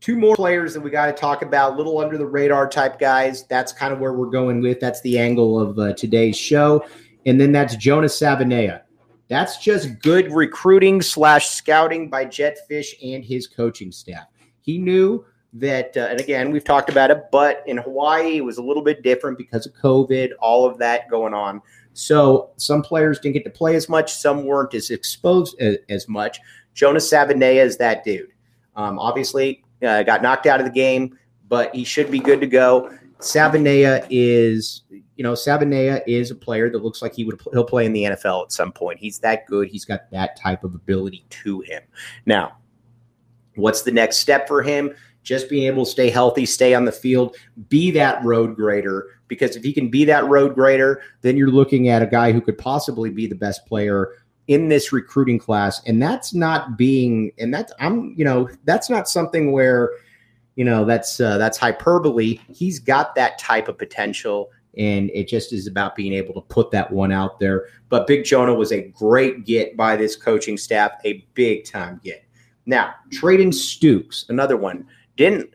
Two 0.00 0.16
more 0.16 0.34
players 0.34 0.72
that 0.72 0.80
we 0.80 0.90
got 0.90 1.06
to 1.06 1.12
talk 1.12 1.42
about, 1.42 1.76
little 1.76 1.98
under 1.98 2.16
the 2.16 2.26
radar 2.26 2.66
type 2.66 2.98
guys. 2.98 3.46
That's 3.48 3.70
kind 3.72 3.92
of 3.92 4.00
where 4.00 4.14
we're 4.14 4.30
going 4.30 4.62
with. 4.62 4.80
That's 4.80 5.02
the 5.02 5.18
angle 5.18 5.60
of 5.60 5.78
uh, 5.78 5.92
today's 5.92 6.38
show. 6.38 6.84
And 7.26 7.38
then 7.38 7.52
that's 7.52 7.76
Jonas 7.76 8.18
Savaiinaea. 8.18 8.80
That's 9.28 9.58
just 9.58 10.00
good 10.00 10.32
recruiting 10.32 11.02
slash 11.02 11.50
scouting 11.50 12.08
by 12.08 12.24
Jedd 12.24 12.56
Fisch 12.68 12.94
and 13.02 13.22
his 13.22 13.46
coaching 13.46 13.92
staff. 13.92 14.26
He 14.62 14.78
knew 14.78 15.24
that, 15.52 15.96
uh, 15.96 16.08
and 16.10 16.18
again, 16.18 16.50
we've 16.50 16.64
talked 16.64 16.90
about 16.90 17.10
it, 17.10 17.24
but 17.30 17.62
in 17.66 17.76
Hawaii, 17.76 18.38
it 18.38 18.44
was 18.44 18.58
a 18.58 18.62
little 18.62 18.82
bit 18.82 19.02
different 19.02 19.36
because 19.36 19.66
of 19.66 19.74
COVID, 19.74 20.30
all 20.40 20.66
of 20.66 20.78
that 20.78 21.10
going 21.10 21.34
on. 21.34 21.60
So 21.92 22.50
some 22.56 22.82
players 22.82 23.18
didn't 23.18 23.34
get 23.34 23.44
to 23.44 23.50
play 23.50 23.76
as 23.76 23.88
much, 23.88 24.12
some 24.12 24.44
weren't 24.44 24.74
as 24.74 24.90
exposed 24.90 25.60
as, 25.60 25.76
as 25.88 26.08
much. 26.08 26.40
Jonas 26.74 27.10
Savaiinaea 27.10 27.64
is 27.64 27.76
that 27.76 28.04
dude. 28.04 28.32
Um, 28.76 28.98
obviously, 28.98 29.62
uh, 29.82 30.02
got 30.02 30.22
knocked 30.22 30.46
out 30.46 30.60
of 30.60 30.66
the 30.66 30.72
game, 30.72 31.18
but 31.48 31.74
he 31.74 31.84
should 31.84 32.10
be 32.10 32.18
good 32.18 32.40
to 32.40 32.46
go. 32.46 32.90
Savaiinaea 33.20 34.06
is, 34.10 34.82
you 35.16 35.22
know, 35.22 35.32
Savaiinaea 35.32 36.02
is 36.06 36.30
a 36.30 36.34
player 36.34 36.70
that 36.70 36.82
looks 36.82 37.02
like 37.02 37.14
he 37.14 37.24
would 37.24 37.40
he'll 37.52 37.64
play 37.64 37.86
in 37.86 37.92
the 37.92 38.04
NFL 38.04 38.44
at 38.44 38.52
some 38.52 38.72
point. 38.72 38.98
He's 38.98 39.18
that 39.20 39.46
good. 39.46 39.68
He's 39.68 39.84
got 39.84 40.10
that 40.10 40.36
type 40.36 40.64
of 40.64 40.74
ability 40.74 41.24
to 41.28 41.60
him. 41.60 41.82
Now, 42.26 42.56
what's 43.56 43.82
the 43.82 43.92
next 43.92 44.18
step 44.18 44.48
for 44.48 44.62
him? 44.62 44.94
Just 45.22 45.50
being 45.50 45.66
able 45.66 45.84
to 45.84 45.90
stay 45.90 46.08
healthy, 46.08 46.46
stay 46.46 46.72
on 46.72 46.86
the 46.86 46.92
field, 46.92 47.36
be 47.68 47.90
that 47.90 48.24
road 48.24 48.56
grader. 48.56 49.18
Because 49.28 49.54
if 49.54 49.62
he 49.62 49.72
can 49.72 49.90
be 49.90 50.04
that 50.06 50.26
road 50.26 50.54
grader, 50.54 51.02
then 51.20 51.36
you're 51.36 51.50
looking 51.50 51.88
at 51.88 52.02
a 52.02 52.06
guy 52.06 52.32
who 52.32 52.40
could 52.40 52.56
possibly 52.56 53.10
be 53.10 53.26
the 53.26 53.34
best 53.34 53.66
player 53.66 54.14
in 54.50 54.66
this 54.66 54.92
recruiting 54.92 55.38
class. 55.38 55.80
And 55.86 56.02
that's 56.02 56.34
not 56.34 56.76
being, 56.76 57.30
and 57.38 57.54
that's 57.54 57.72
I'm, 57.78 58.12
you 58.16 58.24
know, 58.24 58.50
that's 58.64 58.90
not 58.90 59.08
something 59.08 59.52
where 59.52 59.90
you 60.56 60.64
know 60.64 60.84
that's 60.84 61.20
uh, 61.20 61.38
that's 61.38 61.56
hyperbole. 61.56 62.40
He's 62.48 62.80
got 62.80 63.14
that 63.14 63.38
type 63.38 63.68
of 63.68 63.78
potential, 63.78 64.50
and 64.76 65.08
it 65.14 65.28
just 65.28 65.52
is 65.52 65.68
about 65.68 65.94
being 65.94 66.12
able 66.12 66.34
to 66.34 66.40
put 66.40 66.72
that 66.72 66.90
one 66.90 67.12
out 67.12 67.38
there. 67.38 67.66
But 67.90 68.08
Big 68.08 68.24
Jonah 68.24 68.52
was 68.52 68.72
a 68.72 68.88
great 68.88 69.46
get 69.46 69.76
by 69.76 69.94
this 69.94 70.16
coaching 70.16 70.58
staff, 70.58 70.90
a 71.04 71.24
big 71.34 71.64
time 71.64 72.00
get. 72.02 72.24
Now, 72.66 72.94
Treydan 73.10 73.52
Stukes, 73.52 74.28
another 74.28 74.56
one, 74.56 74.84
didn't 75.16 75.54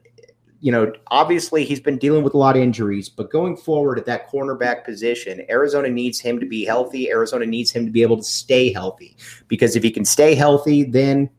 you 0.65 0.71
know, 0.71 0.91
obviously 1.11 1.63
he's 1.63 1.79
been 1.79 1.99
dealing 1.99 2.23
with 2.23 2.33
a 2.33 2.39
lot 2.39 2.55
of 2.55 2.63
injuries, 2.63 3.07
but 3.07 3.29
going 3.29 3.55
forward 3.55 3.99
at 3.99 4.05
that 4.07 4.27
cornerback 4.31 4.83
position, 4.83 5.45
Arizona 5.47 5.89
needs 5.89 6.19
him 6.19 6.39
to 6.39 6.45
be 6.47 6.65
healthy. 6.65 7.11
Arizona 7.11 7.45
needs 7.45 7.69
him 7.69 7.85
to 7.85 7.91
be 7.91 8.01
able 8.01 8.17
to 8.17 8.23
stay 8.23 8.73
healthy 8.73 9.15
because 9.47 9.75
if 9.75 9.83
he 9.83 9.91
can 9.91 10.03
stay 10.03 10.33
healthy, 10.33 10.83
then 10.83 11.29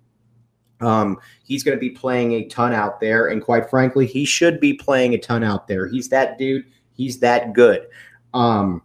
um, 0.81 1.19
he's 1.43 1.65
going 1.65 1.77
to 1.77 1.81
be 1.81 1.91
playing 1.91 2.35
a 2.35 2.45
ton 2.45 2.73
out 2.73 3.01
there. 3.01 3.27
And 3.27 3.43
quite 3.43 3.69
frankly, 3.69 4.07
he 4.07 4.25
should 4.25 4.61
be 4.61 4.75
playing 4.75 5.13
a 5.15 5.19
ton 5.19 5.43
out 5.43 5.67
there. 5.67 5.89
He's 5.89 6.09
that 6.11 6.39
dude. 6.39 6.65
He's 6.93 7.19
that 7.19 7.53
good. 7.53 7.85
Um, 8.33 8.81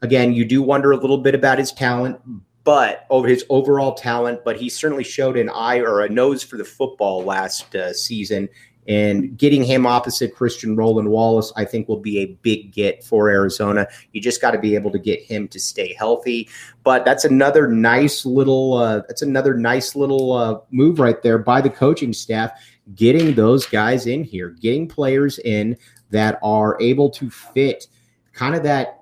again, 0.00 0.32
you 0.32 0.46
do 0.46 0.62
wonder 0.62 0.92
a 0.92 0.96
little 0.96 1.18
bit 1.18 1.34
about 1.34 1.58
his 1.58 1.70
talent, 1.70 2.18
but 2.64 3.04
over 3.10 3.28
his 3.28 3.44
overall 3.50 3.92
talent, 3.92 4.40
but 4.42 4.56
he 4.56 4.70
certainly 4.70 5.04
showed 5.04 5.36
an 5.36 5.50
eye 5.50 5.80
or 5.80 6.00
a 6.00 6.08
nose 6.08 6.42
for 6.42 6.56
the 6.56 6.64
football 6.64 7.22
last 7.24 7.76
uh, 7.76 7.92
season. 7.92 8.48
And 8.88 9.36
getting 9.38 9.62
him 9.62 9.86
opposite 9.86 10.34
Christian 10.34 10.74
Roland 10.74 11.08
Wallace, 11.08 11.52
I 11.56 11.64
think, 11.64 11.88
will 11.88 12.00
be 12.00 12.18
a 12.18 12.26
big 12.42 12.72
get 12.72 13.04
for 13.04 13.28
Arizona. 13.28 13.86
You 14.12 14.20
just 14.20 14.40
got 14.40 14.52
to 14.52 14.58
be 14.58 14.74
able 14.74 14.90
to 14.90 14.98
get 14.98 15.22
him 15.22 15.46
to 15.48 15.60
stay 15.60 15.94
healthy. 15.94 16.48
But 16.82 17.04
that's 17.04 17.24
another 17.24 17.68
nice 17.68 18.26
little 18.26 18.74
uh, 18.74 19.02
that's 19.06 19.22
another 19.22 19.54
nice 19.54 19.94
little 19.94 20.32
uh, 20.32 20.58
move 20.70 20.98
right 20.98 21.22
there 21.22 21.38
by 21.38 21.60
the 21.60 21.70
coaching 21.70 22.12
staff, 22.12 22.52
getting 22.96 23.34
those 23.34 23.66
guys 23.66 24.06
in 24.06 24.24
here, 24.24 24.50
getting 24.50 24.88
players 24.88 25.38
in 25.40 25.76
that 26.10 26.38
are 26.42 26.76
able 26.80 27.08
to 27.10 27.30
fit 27.30 27.86
kind 28.32 28.54
of 28.54 28.62
that 28.64 29.01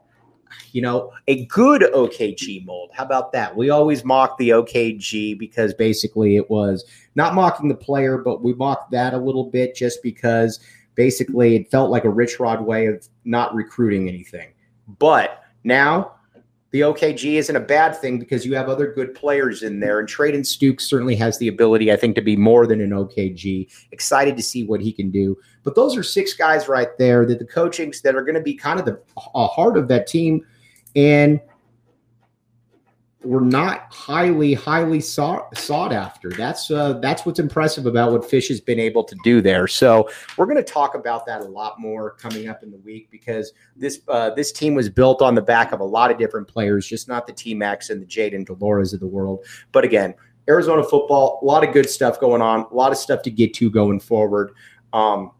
you 0.73 0.83
know, 0.83 1.13
a 1.29 1.45
good 1.47 1.83
OKG 1.83 2.65
mold. 2.65 2.91
How 2.93 3.05
about 3.05 3.33
that? 3.33 3.57
We 3.57 3.71
always 3.71 4.05
mock 4.05 4.39
the 4.39 4.51
OKG 4.51 5.39
because 5.39 5.75
basically 5.75 6.37
it 6.37 6.51
was 6.51 6.85
not 7.15 7.35
mocking 7.35 7.69
the 7.69 7.75
player, 7.75 8.19
but 8.19 8.43
we 8.43 8.55
mocked 8.55 8.91
that 8.93 9.15
a 9.15 9.19
little 9.19 9.45
bit 9.45 9.75
just 9.75 10.03
because 10.03 10.61
basically 10.95 11.57
it 11.57 11.71
felt 11.71 11.91
like 11.91 12.05
a 12.05 12.11
Rich 12.11 12.41
Rod 12.41 12.63
way 12.63 12.87
of 12.87 13.07
not 13.25 13.55
recruiting 13.55 14.09
anything. 14.09 14.53
But 14.99 15.43
now 15.65 16.13
the 16.73 16.83
OKG 16.83 17.35
isn't 17.35 17.57
a 17.57 17.61
bad 17.61 17.97
thing 17.97 18.19
because 18.19 18.47
you 18.47 18.55
have 18.55 18.69
other 18.69 18.93
good 18.93 19.15
players 19.15 19.63
in 19.63 19.81
there. 19.81 19.99
And 19.99 20.09
Treydan 20.09 20.41
Stukes 20.41 20.83
certainly 20.83 21.17
has 21.17 21.39
the 21.39 21.49
ability, 21.49 21.91
I 21.93 21.97
think, 21.97 22.15
to 22.15 22.23
be 22.23 22.37
more 22.37 22.67
than 22.67 22.81
an 22.81 22.91
OKG. 22.91 23.69
Excited 23.91 24.37
to 24.37 24.43
see 24.43 24.65
what 24.65 24.81
he 24.81 24.93
can 24.93 25.11
do. 25.11 25.37
But 25.65 25.75
those 25.75 25.97
are 25.97 26.03
six 26.03 26.33
guys 26.35 26.69
right 26.69 26.97
there 26.97 27.27
that 27.27 27.41
the 27.41 27.45
coachings 27.45 28.03
that 28.03 28.15
are 28.15 28.23
going 28.23 28.37
to 28.37 28.41
be 28.41 28.55
kind 28.55 28.79
of 28.79 28.87
the 28.87 29.01
heart 29.17 29.77
of 29.77 29.89
that 29.89 30.07
team 30.07 30.47
and 30.97 31.41
were 33.23 33.41
not 33.41 33.93
highly, 33.93 34.55
highly 34.55 35.01
sought, 35.01 35.57
sought 35.57 35.93
after. 35.93 36.31
That's 36.31 36.71
uh, 36.71 36.95
that's 36.95 37.27
what's 37.27 37.39
impressive 37.39 37.87
about 37.87 38.13
what 38.13 38.23
Fisch 38.23 38.49
has 38.49 38.61
been 38.61 38.81
able 38.81 39.05
to 39.05 39.15
do 39.23 39.43
there. 39.43 39.67
So 39.67 40.09
we're 40.37 40.47
going 40.47 40.57
to 40.57 40.63
talk 40.63 40.95
about 40.95 41.27
that 41.27 41.43
a 41.43 41.45
lot 41.45 41.79
more 41.79 42.13
coming 42.13 42.49
up 42.49 42.63
in 42.63 42.71
the 42.71 42.79
week 42.79 43.11
because 43.11 43.53
this 43.77 44.01
uh, 44.09 44.31
this 44.31 44.53
team 44.53 44.75
was 44.75 44.89
built 44.89 45.21
on 45.21 45.35
the 45.35 45.43
back 45.43 45.73
of 45.73 45.81
a 45.81 45.85
lot 45.85 46.11
of 46.11 46.19
different 46.19 46.49
players, 46.49 46.87
just 46.87 47.09
not 47.09 47.27
the 47.27 47.33
T 47.33 47.55
Max 47.55 47.91
and 47.91 48.01
the 48.01 48.07
Jayden 48.07 48.47
de 48.47 48.55
Laura's 48.55 48.95
of 48.95 49.01
the 49.01 49.07
world. 49.07 49.45
But 49.73 49.85
again, 49.85 50.15
Arizona 50.49 50.83
football, 50.83 51.41
a 51.43 51.45
lot 51.45 51.67
of 51.67 51.75
good 51.75 51.89
stuff 51.89 52.19
going 52.21 52.41
on, 52.41 52.67
a 52.71 52.75
lot 52.75 52.91
of 52.91 52.99
stuff 52.99 53.23
to 53.23 53.31
get 53.31 53.53
to 53.55 53.71
going 53.71 54.01
forward. 54.01 54.53
Um, 54.93 55.33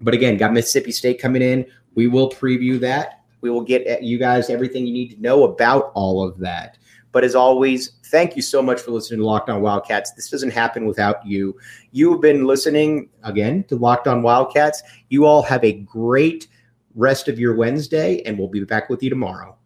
but 0.00 0.14
again, 0.14 0.36
got 0.36 0.52
Mississippi 0.52 0.92
State 0.92 1.20
coming 1.20 1.42
in. 1.42 1.66
We 1.94 2.08
will 2.08 2.30
preview 2.30 2.80
that 2.80 3.21
we 3.42 3.50
will 3.50 3.60
get 3.60 3.86
eh, 3.86 3.98
you 4.00 4.18
guys 4.18 4.48
everything 4.48 4.86
you 4.86 4.92
need 4.92 5.10
to 5.10 5.20
know 5.20 5.44
about 5.44 5.92
all 5.94 6.26
of 6.26 6.38
that. 6.38 6.78
But 7.12 7.24
as 7.24 7.34
always, 7.34 7.92
thank 8.06 8.36
you 8.36 8.42
so 8.42 8.62
much 8.62 8.80
for 8.80 8.90
listening 8.90 9.20
to 9.20 9.26
Locked 9.26 9.50
On 9.50 9.60
Wildcats. 9.60 10.12
This 10.12 10.30
doesn't 10.30 10.50
happen 10.50 10.86
without 10.86 11.24
you. 11.26 11.58
You 11.90 12.10
have 12.12 12.22
been 12.22 12.46
listening 12.46 13.10
again 13.22 13.64
to 13.64 13.76
Locked 13.76 14.08
On 14.08 14.22
Wildcats. 14.22 14.82
You 15.10 15.26
all 15.26 15.42
have 15.42 15.62
a 15.62 15.72
great 15.72 16.48
rest 16.94 17.28
of 17.28 17.38
your 17.38 17.54
Wednesday, 17.54 18.22
and 18.22 18.38
we'll 18.38 18.48
be 18.48 18.64
back 18.64 18.88
with 18.88 19.02
you 19.02 19.10
tomorrow. 19.10 19.56